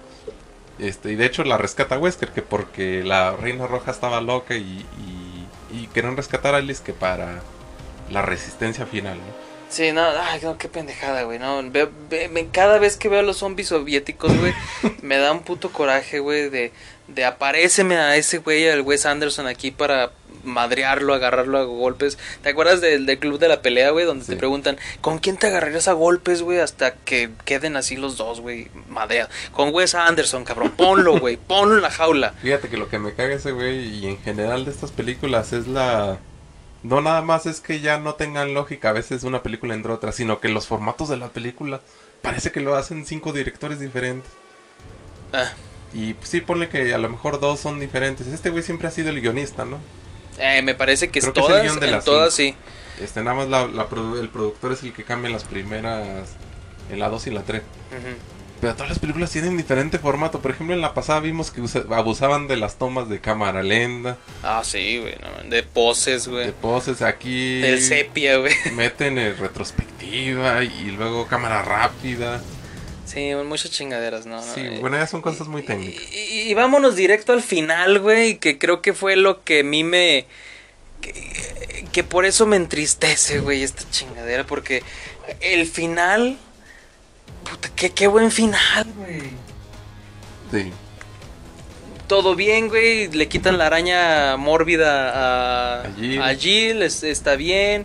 Este, 0.79 1.13
y 1.13 1.15
de 1.17 1.27
hecho 1.27 1.43
la 1.45 1.59
rescata 1.59 1.99
Wesker, 1.99 2.31
que 2.31 2.43
porque 2.43 3.03
la 3.03 3.33
reina 3.37 3.67
roja 3.67 3.91
estaba 3.91 4.21
loca 4.21 4.55
y, 4.57 4.85
y, 5.73 5.77
y 5.77 5.87
querían 5.89 6.17
rescatar 6.17 6.55
a 6.55 6.59
Alice 6.59 6.83
que 6.85 6.93
para 6.93 7.41
la 8.11 8.23
resistencia 8.23 8.87
final, 8.87 9.17
¿no? 9.19 9.56
Sí, 9.69 9.93
no, 9.93 10.03
ay, 10.09 10.41
no, 10.43 10.57
qué 10.59 10.69
pendejada, 10.69 11.25
güey, 11.25 11.39
no, 11.39 11.61
ve- 11.71 11.89
ve- 12.09 12.49
cada 12.53 12.79
vez 12.79 12.97
que 12.97 13.09
veo 13.09 13.21
a 13.21 13.23
los 13.25 13.39
zombies 13.39 13.69
soviéticos, 13.69 14.35
güey, 14.39 14.55
me 15.03 15.19
da 15.19 15.33
un 15.33 15.41
puto 15.43 15.71
coraje, 15.73 16.21
güey, 16.21 16.49
de, 16.51 16.73
de 17.09 17.25
aparéceme 17.25 17.97
a 17.97 18.17
ese 18.17 18.39
güey, 18.39 18.69
al 18.69 18.83
Wes 18.83 19.07
Anderson 19.07 19.47
aquí 19.49 19.73
para 19.73 20.13
madrearlo, 20.45 21.13
agarrarlo 21.13 21.59
a 21.59 21.65
golpes. 21.65 22.17
¿Te 22.45 22.51
acuerdas 22.51 22.81
del, 22.81 23.05
del 23.05 23.19
club 23.19 23.41
de 23.41 23.49
la 23.49 23.61
pelea, 23.63 23.91
güey, 23.91 24.07
donde 24.07 24.25
te 24.25 24.37
preguntan, 24.37 24.79
¿con 25.01 25.19
quién 25.19 25.37
te 25.37 25.49
agarrarías 25.49 25.89
a 25.89 25.93
golpes, 25.95 26.43
güey, 26.43 26.61
hasta 26.61 26.95
que 26.95 27.31
queden 27.45 27.77
así 27.77 27.97
los 27.97 28.17
dos, 28.17 28.41
güey, 28.41 28.69
madreados? 28.89 29.33
Con 29.53 29.75
Wes 29.75 29.97
Anderson, 29.97 30.45
cabrón, 30.45 30.71
ponlo, 30.77 31.19
güey, 31.19 31.37
ponlo 31.49 31.75
en 31.75 31.83
la 31.83 31.91
jaula. 31.91 32.35
Fíjate 32.41 32.69
que 32.69 32.77
lo 32.77 32.89
que 32.89 33.01
me 33.01 33.13
caga 33.15 33.35
ese 33.35 33.51
güey 33.51 33.81
y 33.99 34.07
en 34.07 34.19
general 34.23 34.65
de 34.65 34.71
estas 34.71 34.93
películas 34.93 35.53
es 35.53 35.67
la... 35.67 36.19
No 36.87 37.01
nada 37.01 37.21
más 37.23 37.47
es 37.47 37.61
que 37.61 37.81
ya 37.81 37.99
no 37.99 38.15
tengan 38.15 38.55
lógica 38.55 38.91
a 38.91 38.93
veces 38.93 39.25
una 39.25 39.43
película 39.43 39.75
entre 39.75 39.93
otras, 39.93 40.15
sino 40.15 40.39
que 40.41 40.49
los 40.49 40.67
formatos 40.67 41.09
de 41.09 41.17
la 41.17 41.29
película 41.29 41.81
parece 42.23 42.53
que 42.53 42.61
lo 42.61 42.77
hacen 42.77 43.05
cinco 43.07 43.33
directores 43.33 43.81
diferentes. 43.81 44.31
Ah, 45.33 45.51
Y 45.93 46.15
pues, 46.15 46.29
sí, 46.29 46.41
ponle 46.41 46.69
que 46.69 46.95
a 46.95 46.99
lo 46.99 47.09
mejor 47.09 47.41
dos 47.41 47.59
son 47.61 47.81
diferentes. 47.81 48.27
Este 48.29 48.51
güey 48.51 48.63
siempre 48.63 48.89
ha 48.89 48.91
sido 48.91 49.11
el 49.11 49.21
guionista, 49.21 49.65
¿no? 49.65 49.79
eh, 50.39 50.63
me 50.63 50.75
parece 50.75 51.09
que 51.09 51.21
Creo 51.21 51.33
es 51.33 51.35
que 51.35 51.41
es 51.41 51.47
el 51.47 51.53
todas, 51.53 51.81
de 51.81 51.87
en 51.93 52.01
todas 52.05 52.35
sí. 52.35 52.55
Este, 53.01 53.23
nada 53.23 53.37
más 53.37 53.49
la, 53.49 53.67
la 53.67 53.89
produ- 53.89 54.19
el 54.21 54.29
productor 54.29 54.73
es 54.73 54.83
el 54.83 54.93
que 54.93 55.03
cambia 55.05 55.31
las 55.31 55.45
primeras, 55.45 56.29
en 56.91 56.99
la 56.99 57.09
2 57.09 57.27
y 57.27 57.31
la 57.31 57.43
3. 57.43 57.63
Ujú. 57.63 58.36
Pero 58.67 58.75
todas 58.75 58.89
las 58.89 58.99
películas 58.99 59.31
tienen 59.31 59.57
diferente 59.57 60.01
formato. 60.01 60.41
Por 60.41 60.51
ejemplo, 60.51 60.75
en 60.75 60.81
la 60.81 60.93
pasada 60.93 61.21
vimos 61.21 61.53
que 61.53 61.61
usa- 61.61 61.85
abusaban 61.93 62.49
de 62.49 62.57
las 62.57 62.79
tomas 62.79 63.09
de 63.09 63.21
cámara 63.21 63.63
lenta, 63.63 64.17
Ah, 64.43 64.63
sí, 64.65 64.99
güey, 64.99 65.15
no, 65.23 65.49
de 65.49 65.63
poses, 65.63 66.27
güey. 66.27 66.47
de 66.47 66.53
poses. 66.53 67.01
Aquí 67.03 67.61
Del 67.61 67.81
sepia, 67.81 68.39
güey. 68.39 68.53
meten 68.75 69.19
eh, 69.19 69.35
retrospectiva 69.35 70.65
y 70.65 70.91
luego 70.91 71.29
cámara 71.29 71.63
rápida. 71.63 72.43
Sí, 73.05 73.31
muchas 73.47 73.71
chingaderas, 73.71 74.27
¿no? 74.27 74.43
Sí, 74.43 74.67
bueno, 74.81 74.97
ya 74.99 75.07
son 75.07 75.23
cosas 75.23 75.47
muy 75.47 75.63
técnicas. 75.63 76.03
Y, 76.13 76.51
y 76.51 76.55
vámonos 76.55 76.97
directo 76.97 77.33
al 77.33 77.43
final, 77.43 78.01
güey, 78.01 78.39
que 78.39 78.59
creo 78.59 78.83
que 78.83 78.93
fue 78.95 79.15
lo 79.15 79.45
que 79.45 79.61
a 79.61 79.63
mí 79.65 79.85
me... 79.85 80.27
Que, 81.01 81.85
que 81.93 82.03
por 82.03 82.25
eso 82.27 82.47
me 82.47 82.57
entristece, 82.57 83.39
güey, 83.39 83.63
esta 83.63 83.89
chingadera, 83.93 84.45
porque 84.45 84.83
el 85.41 85.67
final... 85.67 86.37
Puta, 87.49 87.69
qué, 87.75 87.91
qué 87.91 88.07
buen 88.07 88.31
final, 88.31 88.87
güey. 88.97 89.21
Sí. 90.53 90.73
Todo 92.07 92.37
bien, 92.37 92.69
güey, 92.69 93.09
le 93.09 93.29
quitan 93.29 93.59
la 93.59 93.67
araña 93.67 94.37
mórbida 94.37 95.11
a, 95.11 95.81
A 95.83 95.93
Jill. 95.97 96.23
a 96.23 96.35
Jill, 96.35 96.83
es- 96.83 97.03
está 97.03 97.35
bien. 97.37 97.85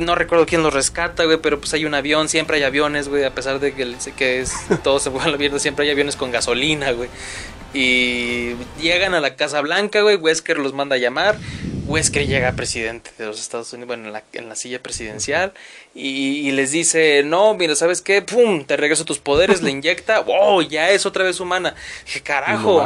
No 0.00 0.14
recuerdo 0.14 0.44
quién 0.46 0.62
lo 0.62 0.70
rescata, 0.70 1.24
güey, 1.24 1.38
pero 1.40 1.58
pues 1.60 1.72
hay 1.72 1.84
un 1.86 1.94
avión, 1.94 2.28
siempre 2.28 2.56
hay 2.58 2.64
aviones, 2.64 3.08
güey, 3.08 3.24
a 3.24 3.34
pesar 3.34 3.60
de 3.60 3.72
que, 3.72 3.94
que 4.16 4.40
es, 4.40 4.52
todo 4.82 4.98
se 4.98 5.10
fue 5.10 5.22
a 5.22 5.28
la 5.28 5.38
mierda, 5.38 5.58
siempre 5.58 5.84
hay 5.86 5.90
aviones 5.92 6.16
con 6.16 6.30
gasolina, 6.32 6.90
güey. 6.92 7.08
Y 7.76 8.56
llegan 8.80 9.14
a 9.14 9.20
la 9.20 9.36
Casa 9.36 9.60
Blanca, 9.60 10.00
güey, 10.00 10.16
Wesker 10.16 10.58
los 10.58 10.72
manda 10.72 10.96
a 10.96 10.98
llamar. 10.98 11.36
Wesker 11.86 12.26
llega 12.26 12.52
presidente 12.52 13.10
de 13.18 13.26
los 13.26 13.40
Estados 13.40 13.72
Unidos, 13.72 13.86
bueno, 13.88 14.06
en 14.06 14.12
la, 14.12 14.24
en 14.32 14.48
la 14.48 14.56
silla 14.56 14.82
presidencial, 14.82 15.52
y, 15.94 16.48
y 16.48 16.50
les 16.50 16.72
dice, 16.72 17.22
no, 17.24 17.54
mira, 17.54 17.76
¿sabes 17.76 18.02
qué? 18.02 18.22
¡Pum! 18.22 18.64
Te 18.64 18.76
regreso 18.76 19.04
tus 19.04 19.18
poderes, 19.18 19.62
le 19.62 19.70
inyecta, 19.72 20.20
¡wow! 20.20 20.62
Ya 20.62 20.90
es 20.90 21.06
otra 21.06 21.22
vez 21.22 21.38
humana. 21.38 21.74
Dije, 22.06 22.22
carajo, 22.22 22.84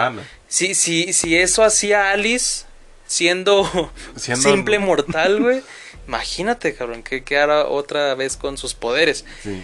si, 0.48 0.74
si, 0.74 1.12
si 1.14 1.36
eso 1.36 1.62
hacía 1.64 2.10
Alice 2.10 2.64
siendo, 3.06 3.64
Siendo- 4.16 4.42
simple 4.50 4.78
mortal, 4.80 5.40
güey, 5.42 5.62
imagínate, 6.06 6.74
cabrón, 6.74 7.02
que, 7.02 7.24
que 7.24 7.38
hará 7.38 7.66
otra 7.68 8.14
vez 8.16 8.36
con 8.36 8.58
sus 8.58 8.74
poderes. 8.74 9.24
Sí. 9.42 9.62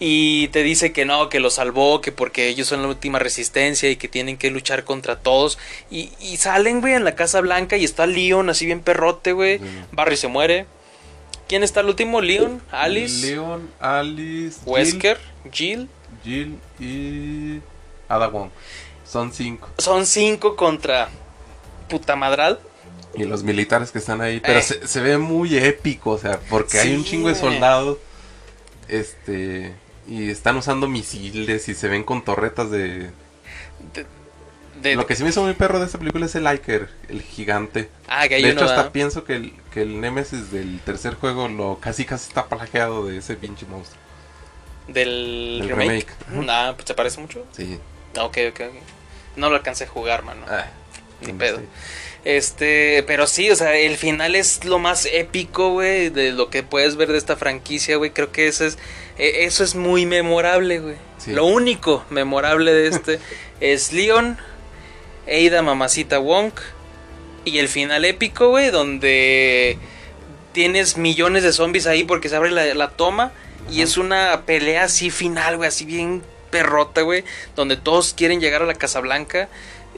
Y 0.00 0.48
te 0.48 0.62
dice 0.64 0.92
que 0.92 1.04
no, 1.04 1.28
que 1.28 1.38
lo 1.38 1.50
salvó, 1.50 2.00
que 2.00 2.10
porque 2.10 2.48
ellos 2.48 2.66
son 2.66 2.82
la 2.82 2.88
última 2.88 3.18
resistencia 3.20 3.88
y 3.90 3.96
que 3.96 4.08
tienen 4.08 4.36
que 4.36 4.50
luchar 4.50 4.84
contra 4.84 5.16
todos. 5.20 5.56
Y, 5.90 6.10
y 6.20 6.36
salen, 6.36 6.80
güey, 6.80 6.94
en 6.94 7.04
la 7.04 7.14
Casa 7.14 7.40
Blanca 7.40 7.76
y 7.76 7.84
está 7.84 8.06
Leon 8.06 8.50
así 8.50 8.66
bien 8.66 8.80
perrote, 8.80 9.32
güey. 9.32 9.60
Barry 9.92 10.16
se 10.16 10.26
muere. 10.28 10.66
¿Quién 11.48 11.62
está 11.62 11.80
el 11.80 11.86
último? 11.86 12.20
Leon, 12.20 12.60
Alice, 12.72 13.24
Leon, 13.26 13.70
Alice, 13.78 14.58
Wesker, 14.64 15.18
Jill. 15.52 15.88
Jill 16.24 16.58
y 16.80 17.60
Ada 18.08 18.28
Wong. 18.28 18.48
Son 19.06 19.32
cinco. 19.32 19.68
Son 19.78 20.06
cinco 20.06 20.56
contra 20.56 21.08
puta 21.88 22.16
madral. 22.16 22.58
Y 23.14 23.24
los 23.24 23.44
militares 23.44 23.92
que 23.92 23.98
están 23.98 24.20
ahí. 24.22 24.40
Pero 24.40 24.58
Eh. 24.58 24.62
se, 24.62 24.88
se 24.88 25.00
ve 25.00 25.18
muy 25.18 25.56
épico, 25.56 26.10
o 26.12 26.18
sea, 26.18 26.40
porque 26.50 26.80
hay 26.80 26.94
un 26.96 27.04
chingo 27.04 27.28
de 27.28 27.34
soldados. 27.36 27.98
Este. 28.88 29.74
Y 30.06 30.30
están 30.30 30.56
usando 30.56 30.86
misiles 30.88 31.68
y 31.68 31.74
se 31.74 31.88
ven 31.88 32.04
con 32.04 32.24
torretas 32.24 32.70
de. 32.70 33.10
De- 33.94 34.06
de- 34.82 34.96
Lo 34.96 35.06
que 35.06 35.16
sí 35.16 35.22
me 35.22 35.30
hizo 35.30 35.42
muy 35.42 35.54
perro 35.54 35.78
de 35.80 35.86
esta 35.86 35.98
película 35.98 36.26
es 36.26 36.34
el 36.34 36.46
Iker, 36.46 36.90
el 37.08 37.22
gigante. 37.22 37.88
ah, 38.08 38.28
que 38.28 38.34
hay 38.34 38.42
de 38.42 38.52
uno, 38.52 38.60
hecho, 38.62 38.70
hasta 38.70 38.92
pienso 38.92 39.24
que 39.24 39.36
el, 39.36 39.52
que 39.72 39.82
el 39.82 40.00
Nemesis 40.00 40.50
del 40.50 40.78
tercer 40.80 41.14
juego 41.14 41.48
lo 41.48 41.78
casi 41.80 42.04
casi 42.04 42.28
está 42.28 42.46
plagiado 42.48 43.06
de 43.06 43.16
ese 43.18 43.34
pinche 43.36 43.64
monstruo. 43.66 43.98
del, 44.88 45.58
del 45.60 45.68
remake. 45.76 46.06
remake. 46.28 46.50
Ah, 46.50 46.72
pues 46.76 46.86
se 46.86 46.94
parece 46.94 47.20
mucho. 47.20 47.46
Sí. 47.56 47.78
Ok, 48.18 48.36
ok, 48.50 48.60
ok. 48.68 48.74
No 49.36 49.48
lo 49.48 49.56
alcancé 49.56 49.84
a 49.84 49.88
jugar, 49.88 50.22
mano. 50.22 50.44
Ah, 50.48 50.66
Ni 51.22 51.32
pedo. 51.32 51.60
Este, 52.24 53.02
pero 53.06 53.26
sí, 53.26 53.50
o 53.50 53.56
sea, 53.56 53.76
el 53.76 53.96
final 53.96 54.34
es 54.34 54.64
lo 54.64 54.78
más 54.78 55.06
épico, 55.12 55.70
güey, 55.72 56.08
de 56.10 56.32
lo 56.32 56.48
que 56.50 56.62
puedes 56.62 56.96
ver 56.96 57.12
de 57.12 57.18
esta 57.18 57.36
franquicia, 57.36 57.96
güey. 57.96 58.10
Creo 58.12 58.32
que 58.32 58.46
eso 58.48 58.64
es, 58.64 58.78
eso 59.18 59.64
es 59.64 59.74
muy 59.74 60.06
memorable, 60.06 60.80
güey. 60.80 60.96
Sí. 61.18 61.32
Lo 61.32 61.46
único 61.46 62.04
memorable 62.10 62.72
de 62.72 62.88
este 62.88 63.20
es 63.60 63.92
Leon, 63.92 64.38
Ada 65.26 65.62
Mamacita 65.62 66.18
Wong 66.18 66.52
y 67.44 67.58
el 67.58 67.68
final 67.68 68.04
épico, 68.04 68.48
güey, 68.48 68.70
donde 68.70 69.78
tienes 70.52 70.96
millones 70.96 71.42
de 71.42 71.52
zombies 71.52 71.86
ahí 71.86 72.04
porque 72.04 72.28
se 72.28 72.36
abre 72.36 72.50
la, 72.50 72.74
la 72.74 72.90
toma 72.90 73.32
y 73.70 73.82
es 73.82 73.96
una 73.96 74.42
pelea 74.46 74.84
así 74.84 75.10
final, 75.10 75.56
güey, 75.56 75.68
así 75.68 75.84
bien 75.84 76.22
perrota, 76.50 77.02
güey, 77.02 77.24
donde 77.56 77.76
todos 77.76 78.14
quieren 78.14 78.40
llegar 78.40 78.62
a 78.62 78.66
la 78.66 78.74
Casa 78.74 79.00
Blanca 79.00 79.48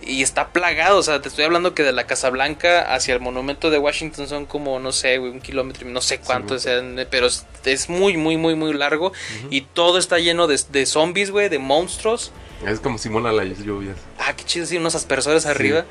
y 0.03 0.23
está 0.23 0.49
plagado, 0.49 0.99
o 0.99 1.03
sea, 1.03 1.21
te 1.21 1.29
estoy 1.29 1.45
hablando 1.45 1.75
que 1.75 1.83
de 1.83 1.93
la 1.93 2.07
Casa 2.07 2.31
Blanca 2.31 2.95
hacia 2.95 3.15
el 3.15 3.21
monumento 3.21 3.71
de 3.71 3.79
Washington 3.79 4.29
son 4.29 4.47
como, 4.47 4.79
no 4.79 4.93
sé, 4.93 5.19
un 5.19 5.41
kilómetro, 5.41 5.89
y 5.89 5.93
no 5.93 6.01
sé 6.01 6.19
cuánto 6.21 6.59
Sí, 6.59 6.65
sean, 6.65 7.07
pero 7.11 7.27
es, 7.27 7.89
muy, 7.89 8.17
muy, 8.17 8.37
muy, 8.37 8.55
muy 8.55 8.73
largo 8.73 9.13
y 9.51 9.63
todo 9.63 9.99
está 9.99 10.19
lleno 10.19 10.47
de, 10.47 10.61
de 10.71 10.87
zombies, 10.87 11.31
güey, 11.31 11.49
de 11.49 11.59
monstruos. 11.59 12.33
Es 12.65 12.81
como 12.81 12.99
simula 12.99 13.33
las 13.33 13.59
lluvias. 13.59 13.97
Ah, 14.19 14.35
qué 14.35 14.45
chido, 14.45 14.67
sí, 14.67 14.77
unos 14.77 14.95
aspersores 14.95 15.47
arriba. 15.47 15.85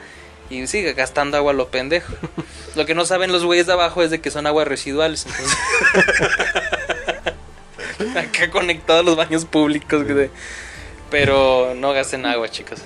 Y 0.50 0.68
sigue 0.68 0.94
gastando 0.94 1.38
agua 1.38 1.54
lo 1.54 1.70
pendejo. 1.70 2.14
lo 2.76 2.86
que 2.86 2.94
no 2.96 3.06
saben 3.06 3.32
los 3.32 3.44
güeyes 3.44 3.66
de 3.66 3.74
abajo 3.74 4.04
es 4.04 4.12
de 4.12 4.22
que 4.22 4.32
son 4.32 4.48
aguas 4.48 4.68
residuales. 4.68 5.26
Entonces... 5.26 5.58
Acá 8.16 8.52
conectados 8.52 9.06
los 9.06 9.16
baños 9.16 9.46
públicos. 9.46 10.04
güey. 10.04 10.30
Pero 11.10 11.74
no 11.76 11.94
gasten 11.94 12.26
agua, 12.26 12.50
chicos. 12.50 12.80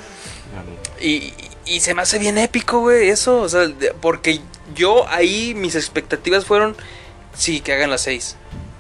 Y, 1.01 1.33
y 1.65 1.79
se 1.79 1.93
me 1.93 2.01
hace 2.01 2.19
bien 2.19 2.38
épico, 2.38 2.79
güey, 2.79 3.09
eso. 3.09 3.41
O 3.41 3.49
sea, 3.49 3.67
porque 4.01 4.39
yo 4.75 5.07
ahí 5.09 5.53
mis 5.55 5.75
expectativas 5.75 6.45
fueron, 6.45 6.75
sí, 7.33 7.62
que 7.62 7.73
hagan 7.73 7.89
las 7.89 8.01
seis. 8.01 8.35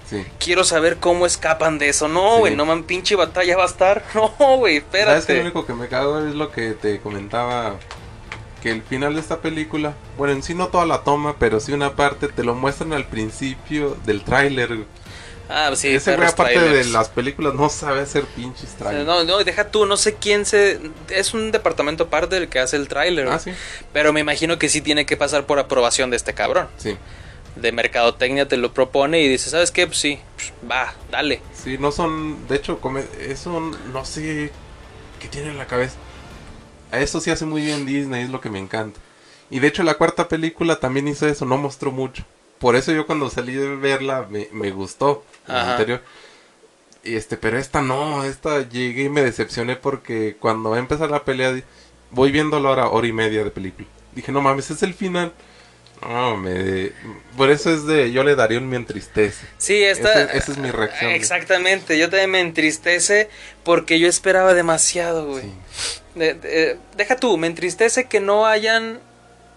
Sí. 0.09 0.25
Quiero 0.39 0.63
saber 0.63 0.97
cómo 0.97 1.25
escapan 1.27 1.77
de 1.77 1.89
eso. 1.89 2.07
No, 2.07 2.33
Sí. 2.35 2.39
güey, 2.39 2.55
no 2.55 2.65
man, 2.65 2.83
pinche 2.83 3.15
batalla 3.15 3.55
va 3.57 3.63
a 3.63 3.67
estar. 3.67 4.03
No, 4.15 4.57
güey, 4.57 4.79
¿Sabes 4.79 4.91
qué? 4.91 4.99
espérate. 4.99 5.35
Lo 5.35 5.41
único 5.41 5.65
que 5.65 5.73
me 5.73 5.87
cago 5.87 6.19
es 6.19 6.33
lo 6.35 6.51
que 6.51 6.71
te 6.71 6.99
comentaba. 6.99 7.75
Que 8.63 8.71
el 8.71 8.81
final 8.81 9.13
de 9.13 9.21
esta 9.21 9.37
película, 9.39 9.93
bueno, 10.17 10.33
en 10.33 10.43
sí 10.43 10.53
no 10.53 10.67
toda 10.67 10.85
la 10.85 11.03
toma, 11.03 11.35
pero 11.39 11.61
sí 11.61 11.71
una 11.71 11.95
parte, 11.95 12.27
te 12.27 12.43
lo 12.43 12.55
muestran 12.55 12.91
al 12.91 13.05
principio 13.07 13.95
del 14.05 14.21
tráiler. 14.23 14.79
Ah, 15.51 15.71
sí, 15.75 15.87
Ese 15.87 16.15
güey, 16.15 16.27
de 16.59 16.85
las 16.85 17.09
películas, 17.09 17.55
no 17.55 17.69
sabe 17.69 18.01
hacer 18.01 18.23
pinches 18.25 18.75
trailers. 18.75 19.07
No, 19.07 19.23
no, 19.23 19.43
deja 19.43 19.71
tú, 19.71 19.87
no 19.87 19.97
sé 19.97 20.13
quién 20.13 20.45
se... 20.45 20.79
Es 21.09 21.33
un 21.33 21.51
departamento 21.51 22.03
aparte 22.03 22.35
del 22.35 22.49
que 22.49 22.59
hace 22.59 22.75
el 22.75 22.87
tráiler. 22.87 23.27
Ah, 23.27 23.39
sí. 23.39 23.51
Pero 23.91 24.13
me 24.13 24.19
imagino 24.19 24.59
que 24.59 24.69
sí 24.69 24.81
tiene 24.81 25.07
que 25.07 25.17
pasar 25.17 25.47
por 25.47 25.57
aprobación 25.57 26.11
de 26.11 26.17
este 26.17 26.35
cabrón. 26.35 26.67
Sí. 26.77 26.95
De 27.55 27.71
mercadotecnia 27.71 28.47
te 28.47 28.57
lo 28.57 28.75
propone 28.75 29.21
y 29.21 29.27
dice, 29.27 29.49
¿sabes 29.49 29.71
qué? 29.71 29.87
Pues 29.87 29.97
sí, 29.97 30.19
va, 30.69 30.93
dale. 31.09 31.41
Sí, 31.55 31.79
no 31.79 31.91
son. 31.91 32.47
De 32.47 32.55
hecho, 32.55 32.79
eso 33.19 33.59
no 33.91 34.05
sé 34.05 34.51
qué 35.19 35.27
tiene 35.29 35.49
en 35.49 35.57
la 35.57 35.65
cabeza. 35.65 35.95
A 36.91 36.99
eso 36.99 37.19
sí 37.19 37.31
hace 37.31 37.45
muy 37.45 37.63
bien 37.63 37.87
Disney, 37.87 38.23
es 38.23 38.29
lo 38.29 38.39
que 38.39 38.51
me 38.51 38.59
encanta. 38.59 38.99
Y 39.49 39.59
de 39.59 39.67
hecho, 39.67 39.81
la 39.81 39.95
cuarta 39.95 40.27
película 40.27 40.79
también 40.79 41.07
hizo 41.07 41.27
eso, 41.27 41.45
no 41.45 41.57
mostró 41.57 41.91
mucho. 41.91 42.23
Por 42.59 42.75
eso 42.75 42.91
yo 42.91 43.07
cuando 43.07 43.31
salí 43.31 43.53
de 43.53 43.75
verla 43.75 44.27
me, 44.29 44.47
me 44.51 44.69
gustó 44.71 45.23
Ajá. 45.47 45.71
anterior. 45.73 46.01
Y 47.03 47.15
este, 47.15 47.37
pero 47.37 47.57
esta 47.57 47.81
no, 47.81 48.23
esta 48.25 48.67
llegué 48.67 49.03
y 49.03 49.09
me 49.09 49.21
decepcioné 49.21 49.75
porque 49.75 50.35
cuando 50.39 50.71
va 50.71 50.75
a 50.75 50.79
empezar 50.79 51.09
la 51.09 51.23
pelea, 51.23 51.59
voy 52.11 52.31
viendo 52.31 52.59
la 52.59 52.69
hora, 52.69 52.89
hora 52.89 53.07
y 53.07 53.13
media 53.13 53.43
de 53.43 53.51
película. 53.51 53.87
Dije, 54.13 54.31
no 54.31 54.41
mames, 54.41 54.69
es 54.71 54.83
el 54.83 54.93
final. 54.93 55.33
No, 56.01 56.37
me... 56.37 56.91
Por 57.35 57.49
eso 57.51 57.73
es 57.73 57.85
de, 57.85 58.11
yo 58.11 58.23
le 58.23 58.35
daría 58.35 58.57
un 58.57 58.69
me 58.69 58.77
entristece. 58.77 59.45
Sí, 59.57 59.83
esta... 59.83 60.23
Ese- 60.23 60.37
esa 60.37 60.51
es 60.53 60.57
mi 60.57 60.71
reacción. 60.71 61.11
Exactamente, 61.11 61.97
yo 61.97 62.09
también 62.09 62.31
me 62.31 62.39
entristece 62.39 63.29
porque 63.63 63.99
yo 63.99 64.07
esperaba 64.07 64.53
demasiado, 64.53 65.25
güey. 65.27 65.43
Sí. 65.43 65.99
De- 66.15 66.33
de- 66.35 66.77
deja 66.95 67.15
tú, 67.17 67.37
me 67.37 67.47
entristece 67.47 68.05
que 68.05 68.19
no 68.21 68.45
hayan... 68.45 68.99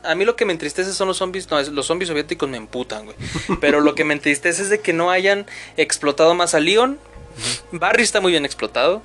A 0.05 0.15
mí 0.15 0.25
lo 0.25 0.35
que 0.37 0.45
me 0.45 0.53
entristece 0.53 0.93
son 0.93 1.09
los 1.09 1.17
zombies, 1.19 1.51
no, 1.51 1.61
es- 1.61 1.69
los 1.69 1.87
zombies 1.87 2.09
soviéticos 2.09 2.49
me 2.49 2.57
emputan, 2.57 3.05
güey. 3.05 3.17
Pero 3.61 3.81
lo 3.81 3.95
que 3.95 4.05
me 4.05 4.15
entristece 4.15 4.63
es 4.63 4.69
de 4.71 4.81
que 4.81 4.93
no 4.93 5.11
hayan 5.11 5.47
explotado 5.77 6.35
más 6.35 6.55
a 6.55 6.61
Leon. 6.61 6.99
Barry 7.71 8.03
está 8.03 8.21
muy 8.21 8.33
bien 8.33 8.45
explotado, 8.45 9.03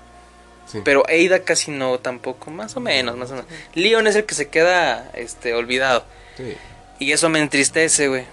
Sí. 0.66 0.80
pero 0.84 1.04
Ada 1.08 1.44
casi 1.44 1.72
no 1.72 1.98
tampoco, 2.00 2.52
más 2.52 2.76
o 2.76 2.80
menos, 2.80 3.16
más 3.16 3.30
o 3.32 3.36
menos. 3.36 3.48
Leon 3.74 4.08
es 4.08 4.16
el 4.16 4.26
que 4.26 4.36
se 4.36 4.50
queda 4.50 5.10
este 5.14 5.54
olvidado 5.54 6.04
Sí. 6.36 6.56
y 7.00 7.12
eso 7.14 7.30
me 7.30 7.40
entristece, 7.40 8.08
güey. 8.08 8.26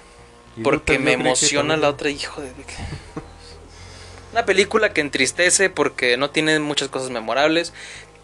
Porque 0.62 0.98
me 0.98 1.12
emociona 1.12 1.76
la 1.76 1.88
otra, 1.90 2.10
hijo 2.10 2.40
de... 2.40 2.50
Una 4.32 4.44
película 4.46 4.92
que 4.92 5.00
entristece 5.00 5.70
porque 5.70 6.16
no 6.16 6.30
tiene 6.30 6.58
muchas 6.58 6.88
cosas 6.88 7.10
memorables. 7.10 7.72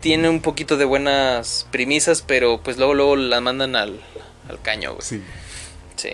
Tiene 0.00 0.28
un 0.28 0.40
poquito 0.40 0.76
de 0.76 0.84
buenas 0.84 1.66
premisas, 1.70 2.22
pero 2.22 2.60
pues 2.62 2.78
luego 2.78 2.94
luego 2.94 3.16
la 3.16 3.40
mandan 3.40 3.76
al, 3.76 4.00
al 4.50 4.60
caño, 4.60 4.90
güey. 4.92 5.02
Sí. 5.02 5.22
Sí. 5.96 6.12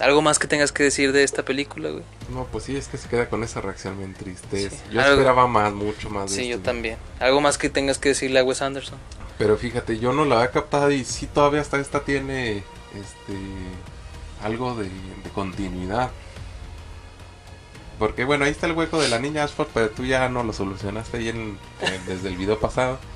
¿Algo 0.00 0.22
más 0.22 0.38
que 0.40 0.48
tengas 0.48 0.72
que 0.72 0.82
decir 0.82 1.12
de 1.12 1.22
esta 1.22 1.44
película, 1.44 1.90
güey? 1.90 2.02
No, 2.30 2.46
pues 2.46 2.64
sí, 2.64 2.76
es 2.76 2.88
que 2.88 2.98
se 2.98 3.08
queda 3.08 3.28
con 3.28 3.44
esa 3.44 3.60
reacción, 3.60 3.96
me 3.98 4.04
entristece. 4.04 4.70
Sí. 4.70 4.82
Yo 4.90 5.00
Algo- 5.00 5.12
esperaba 5.12 5.46
más, 5.46 5.72
mucho 5.72 6.10
más 6.10 6.30
de 6.30 6.36
Sí, 6.36 6.48
yo 6.48 6.58
también. 6.60 6.96
¿Algo 7.20 7.40
más 7.40 7.58
que 7.58 7.68
tengas 7.70 7.98
que 7.98 8.08
decirle 8.08 8.40
a 8.40 8.44
Wes 8.44 8.60
Anderson? 8.62 8.98
Pero 9.38 9.56
fíjate, 9.56 9.98
yo 9.98 10.12
no 10.12 10.24
la 10.24 10.36
había 10.36 10.50
captado 10.50 10.90
y 10.90 11.04
sí 11.04 11.26
todavía 11.26 11.60
hasta 11.60 11.78
esta 11.78 12.00
tiene 12.04 12.58
este 12.58 13.36
algo 14.42 14.74
de, 14.74 14.84
de 14.84 15.30
continuidad. 15.34 16.10
Porque 17.98 18.24
bueno, 18.24 18.44
ahí 18.44 18.50
está 18.50 18.66
el 18.66 18.72
hueco 18.72 19.00
de 19.00 19.08
la 19.08 19.18
niña 19.18 19.44
Ashford, 19.44 19.68
pero 19.72 19.90
tú 19.90 20.04
ya 20.04 20.28
no 20.28 20.42
lo 20.42 20.52
solucionaste 20.52 21.16
ahí 21.18 21.28
en, 21.28 21.58
eh, 21.80 22.00
desde 22.06 22.28
el 22.28 22.36
video 22.36 22.58
pasado. 22.58 22.98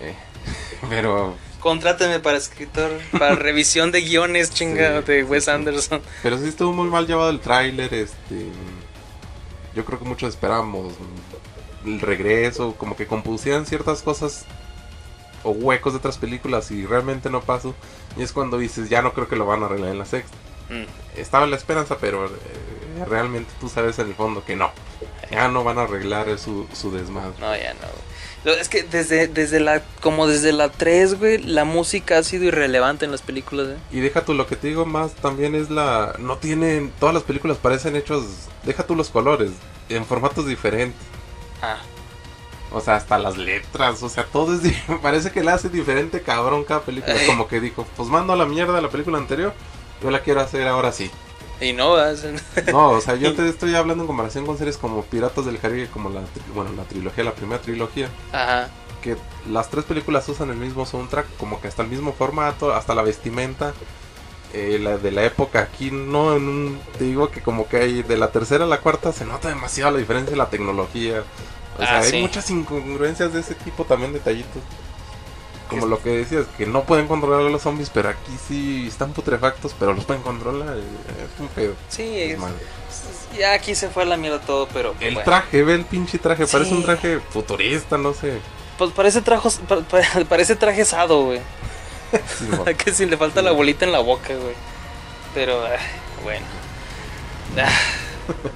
Eh, 0.00 0.14
pero 0.90 1.34
Contráteme 1.60 2.20
para 2.20 2.38
escritor, 2.38 2.90
para 3.18 3.34
revisión 3.36 3.90
de 3.90 4.02
guiones, 4.02 4.50
chingado, 4.52 5.00
Sí, 5.00 5.12
de 5.12 5.24
Wes 5.24 5.44
sí. 5.44 5.50
Anderson. 5.50 6.00
Pero 6.22 6.38
sí 6.38 6.48
estuvo 6.48 6.72
muy 6.72 6.88
mal 6.88 7.06
llevado 7.06 7.30
el 7.30 7.40
tráiler, 7.40 7.92
este... 7.92 8.46
Yo 9.74 9.84
creo 9.84 9.98
que 9.98 10.04
muchos 10.04 10.30
esperamos 10.30 10.94
el 11.84 12.00
regreso, 12.00 12.74
como 12.76 12.96
que 12.96 13.06
compusieran 13.06 13.66
ciertas 13.66 14.02
cosas 14.02 14.44
o 15.44 15.50
huecos 15.50 15.92
de 15.92 15.98
otras 15.98 16.18
películas 16.18 16.70
y 16.70 16.84
realmente 16.84 17.30
no 17.30 17.40
pasó. 17.42 17.74
Y 18.16 18.22
es 18.22 18.32
cuando 18.32 18.58
dices, 18.58 18.88
ya 18.88 19.02
no 19.02 19.12
creo 19.12 19.28
que 19.28 19.36
lo 19.36 19.46
van 19.46 19.62
a 19.62 19.66
arreglar 19.66 19.90
en 19.90 19.98
la 19.98 20.04
sexta. 20.04 20.36
Mm. 20.68 21.18
Estaba 21.18 21.46
la 21.46 21.56
esperanza, 21.56 21.98
pero 22.00 22.26
eh, 22.26 23.04
realmente 23.08 23.50
tú 23.60 23.68
sabes 23.68 23.98
en 23.98 24.08
el 24.08 24.14
fondo 24.14 24.44
que 24.44 24.56
no. 24.56 24.70
Ya 25.30 25.48
no 25.48 25.64
van 25.64 25.78
a 25.78 25.82
arreglar 25.82 26.38
su, 26.38 26.66
su 26.72 26.90
desmadre. 26.90 27.34
No, 27.38 27.54
ya 27.56 27.74
no. 27.74 27.80
güey. 27.80 28.58
Es 28.60 28.68
que 28.68 28.82
desde, 28.82 29.28
desde 29.28 29.60
la, 29.60 29.82
como 30.00 30.26
desde 30.26 30.52
la 30.52 30.70
3, 30.70 31.18
güey, 31.18 31.38
la 31.38 31.64
música 31.64 32.18
ha 32.18 32.22
sido 32.22 32.44
irrelevante 32.44 33.04
en 33.04 33.10
las 33.10 33.20
películas, 33.20 33.68
¿eh? 33.68 33.76
Y 33.90 34.00
deja 34.00 34.24
tú, 34.24 34.32
lo 34.32 34.46
que 34.46 34.56
te 34.56 34.68
digo 34.68 34.86
más 34.86 35.12
también 35.14 35.54
es 35.54 35.68
la... 35.70 36.14
No 36.18 36.38
tienen... 36.38 36.90
Todas 36.98 37.14
las 37.14 37.24
películas 37.24 37.58
parecen 37.58 37.96
hechos... 37.96 38.24
Deja 38.64 38.86
tú 38.86 38.94
los 38.94 39.10
colores. 39.10 39.50
En 39.90 40.06
formatos 40.06 40.46
diferentes. 40.46 41.00
Ah, 41.60 41.78
O 42.70 42.80
sea, 42.80 42.96
hasta 42.96 43.18
las 43.18 43.36
letras, 43.36 44.02
o 44.02 44.08
sea, 44.08 44.24
todo 44.24 44.54
es... 44.54 44.60
Parece 45.02 45.30
que 45.30 45.42
la 45.42 45.54
hace 45.54 45.68
diferente, 45.68 46.22
cabrón, 46.22 46.64
cada 46.64 46.80
película. 46.82 47.16
Ey. 47.16 47.26
Como 47.26 47.48
que 47.48 47.60
dijo, 47.60 47.86
pues 47.96 48.08
mando 48.08 48.32
a 48.32 48.36
la 48.36 48.46
mierda 48.46 48.80
la 48.80 48.88
película 48.90 49.18
anterior, 49.18 49.52
yo 50.02 50.10
la 50.10 50.20
quiero 50.22 50.40
hacer 50.40 50.66
ahora 50.68 50.92
sí. 50.92 51.10
Y 51.60 51.72
no, 51.72 51.96
hacen- 51.96 52.40
No, 52.72 52.90
o 52.90 53.00
sea, 53.00 53.14
yo 53.16 53.34
te 53.34 53.48
estoy 53.48 53.74
hablando 53.74 54.04
en 54.04 54.08
comparación 54.08 54.46
con 54.46 54.56
series 54.58 54.76
como 54.76 55.02
Piratas 55.02 55.44
del 55.46 55.58
Caribe, 55.58 55.88
como 55.92 56.10
la, 56.10 56.20
bueno, 56.54 56.72
la 56.76 56.84
trilogía, 56.84 57.24
la 57.24 57.34
primera 57.34 57.60
trilogía, 57.60 58.08
Ajá. 58.32 58.68
que 59.02 59.16
las 59.50 59.68
tres 59.70 59.84
películas 59.84 60.28
usan 60.28 60.50
el 60.50 60.56
mismo 60.56 60.86
soundtrack, 60.86 61.26
como 61.38 61.60
que 61.60 61.68
hasta 61.68 61.82
el 61.82 61.88
mismo 61.88 62.12
formato, 62.12 62.74
hasta 62.74 62.94
la 62.94 63.02
vestimenta. 63.02 63.72
eh, 64.54 64.78
la 64.82 64.96
de 64.96 65.10
la 65.10 65.24
época 65.24 65.60
aquí 65.60 65.90
no 65.90 66.34
en 66.34 66.48
un- 66.48 66.80
te 66.96 67.04
digo 67.04 67.30
que 67.30 67.42
como 67.42 67.68
que 67.68 67.76
hay 67.76 68.02
de 68.02 68.16
la 68.16 68.32
tercera 68.32 68.64
a 68.64 68.66
la 68.66 68.80
cuarta 68.80 69.12
se 69.12 69.26
nota 69.26 69.48
demasiado 69.50 69.90
la 69.90 69.98
diferencia 69.98 70.32
en 70.32 70.38
la 70.38 70.48
tecnología 70.48 71.22
o 71.76 71.80
sea 71.82 71.98
Ah, 71.98 72.00
hay 72.00 72.10
sí. 72.12 72.16
muchas 72.22 72.48
incongruencias 72.48 73.30
de 73.34 73.40
ese 73.40 73.54
tipo 73.54 73.84
también 73.84 74.14
detallitos 74.14 74.62
como 75.68 75.86
lo 75.86 76.02
que 76.02 76.10
decías 76.10 76.46
que 76.56 76.66
no 76.66 76.84
pueden 76.84 77.06
controlar 77.06 77.46
a 77.46 77.50
los 77.50 77.62
zombies 77.62 77.90
pero 77.90 78.08
aquí 78.08 78.32
sí 78.48 78.86
están 78.88 79.12
putrefactos 79.12 79.74
pero 79.78 79.92
los 79.92 80.04
pueden 80.04 80.22
controlar 80.22 80.76
eh, 80.76 80.80
es 80.82 81.40
un 81.40 81.48
pedo 81.48 81.74
Sí, 81.88 82.02
es- 82.20 82.30
Desmadre. 82.30 82.56
ya 83.38 83.52
aquí 83.52 83.74
se 83.74 83.88
fue 83.88 84.02
a 84.02 84.06
la 84.06 84.16
mierda 84.16 84.40
todo, 84.40 84.68
pero... 84.72 84.94
el 85.00 85.14
bueno. 85.14 85.20
traje 85.24 85.62
ve 85.62 85.74
el 85.74 85.84
pinche 85.84 86.18
traje 86.18 86.46
parece 86.46 86.74
un 86.74 86.82
traje 86.82 87.20
futurista 87.30 87.98
no 87.98 88.14
sé 88.14 88.38
Pues 88.78 88.92
parece, 88.92 89.20
trajos, 89.22 89.60
pa- 89.68 89.80
pa- 89.80 90.24
parece 90.28 90.56
traje 90.56 90.82
asado, 90.82 91.24
güey. 91.24 91.40
Sí, 92.38 92.74
que 92.84 92.92
si 92.92 93.06
le 93.06 93.16
falta 93.16 93.42
la 93.42 93.50
bolita 93.52 93.84
en 93.84 93.92
la 93.92 93.98
boca, 93.98 94.28
güey. 94.34 94.54
Pero, 95.34 95.64
ay, 95.66 95.78
bueno. 96.22 96.46
Ah. 97.58 97.68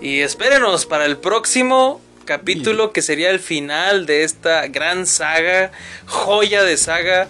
Y 0.00 0.20
espérenos 0.20 0.86
para 0.86 1.06
el 1.06 1.16
próximo 1.18 2.00
capítulo 2.26 2.92
que 2.92 3.00
sería 3.00 3.30
el 3.30 3.40
final 3.40 4.04
de 4.04 4.24
esta 4.24 4.66
gran 4.66 5.06
saga, 5.06 5.72
joya 6.06 6.62
de 6.62 6.76
saga 6.76 7.28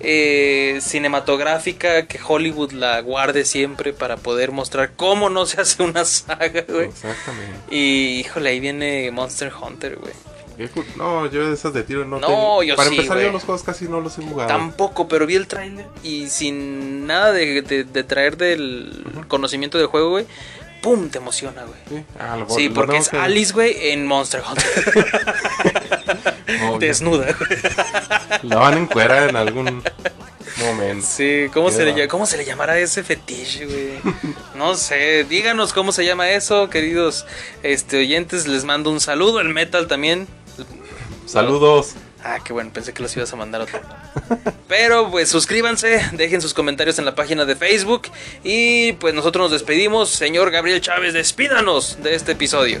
eh, 0.00 0.78
cinematográfica 0.82 2.06
que 2.06 2.18
Hollywood 2.26 2.72
la 2.72 3.00
guarde 3.00 3.44
siempre 3.44 3.92
para 3.92 4.16
poder 4.16 4.52
mostrar 4.52 4.92
cómo 4.96 5.28
no 5.30 5.44
se 5.46 5.60
hace 5.60 5.82
una 5.82 6.04
saga, 6.04 6.64
güey. 6.68 6.88
exactamente 6.88 7.58
Y 7.70 8.20
híjole, 8.20 8.50
ahí 8.50 8.60
viene 8.60 9.10
Monster 9.10 9.52
Hunter, 9.60 9.96
güey. 9.96 10.12
No, 10.96 11.30
yo 11.30 11.46
de 11.48 11.52
esas 11.54 11.74
de 11.74 11.82
tiro 11.82 12.06
no 12.06 12.18
No, 12.18 12.26
tengo. 12.28 12.62
yo 12.62 12.76
Para 12.76 12.88
sí, 12.88 12.96
empezar, 12.96 13.20
yo 13.20 13.30
los 13.30 13.42
juegos 13.44 13.62
casi 13.62 13.86
no 13.88 14.00
los 14.00 14.16
he 14.18 14.22
jugado. 14.22 14.48
Tampoco, 14.48 15.06
pero 15.06 15.26
vi 15.26 15.34
el 15.34 15.46
trailer 15.46 15.84
y 16.02 16.28
sin 16.30 17.06
nada 17.06 17.30
de, 17.32 17.60
de- 17.60 17.84
de 17.84 18.04
traer 18.04 18.38
del 18.38 19.04
conocimiento 19.28 19.76
del 19.76 19.88
juego, 19.88 20.08
güey. 20.10 20.24
¡Pum! 20.82 21.08
Te 21.10 21.18
emociona, 21.18 21.64
güey. 21.64 21.78
Sí, 21.88 22.04
ah, 22.18 22.36
lo- 22.36 22.48
Sí, 22.48 22.68
lo 22.68 22.74
porque 22.74 22.96
es 22.98 23.08
que- 23.08 23.16
Alice, 23.18 23.52
güey, 23.52 23.90
en 23.90 24.06
Monster 24.06 24.42
Hunter. 24.48 25.14
Desnuda, 26.78 27.26
güey. 27.38 27.60
La 28.42 28.56
van 28.56 28.74
a 28.74 28.78
encuerar 28.78 29.30
en 29.30 29.36
algún 29.36 29.82
momento. 30.58 31.06
Sí, 31.06 31.46
¿cómo 31.52 31.70
se, 31.70 31.84
le, 31.84 32.08
¿cómo 32.08 32.26
se 32.26 32.36
le 32.36 32.44
llamará 32.44 32.78
ese 32.78 33.02
fetiche, 33.02 33.66
güey? 33.66 34.14
No 34.56 34.74
sé, 34.74 35.24
díganos 35.28 35.72
cómo 35.74 35.92
se 35.92 36.04
llama 36.06 36.30
eso, 36.30 36.70
queridos 36.70 37.26
este, 37.62 37.98
oyentes. 37.98 38.46
Les 38.46 38.64
mando 38.64 38.90
un 38.90 39.00
saludo, 39.00 39.40
el 39.40 39.48
metal 39.50 39.86
también. 39.86 40.26
Saludos. 41.26 41.94
Ah, 42.28 42.40
qué 42.42 42.52
bueno, 42.52 42.72
pensé 42.72 42.92
que 42.92 43.04
los 43.04 43.16
ibas 43.16 43.32
a 43.32 43.36
mandar 43.36 43.60
otro. 43.60 43.80
Pero 44.68 45.08
pues 45.12 45.28
suscríbanse, 45.28 46.00
dejen 46.14 46.40
sus 46.40 46.54
comentarios 46.54 46.98
en 46.98 47.04
la 47.04 47.14
página 47.14 47.44
de 47.44 47.54
Facebook 47.54 48.08
y 48.42 48.94
pues 48.94 49.14
nosotros 49.14 49.44
nos 49.44 49.52
despedimos. 49.52 50.10
Señor 50.10 50.50
Gabriel 50.50 50.80
Chávez, 50.80 51.14
despídanos 51.14 52.02
de 52.02 52.16
este 52.16 52.32
episodio. 52.32 52.80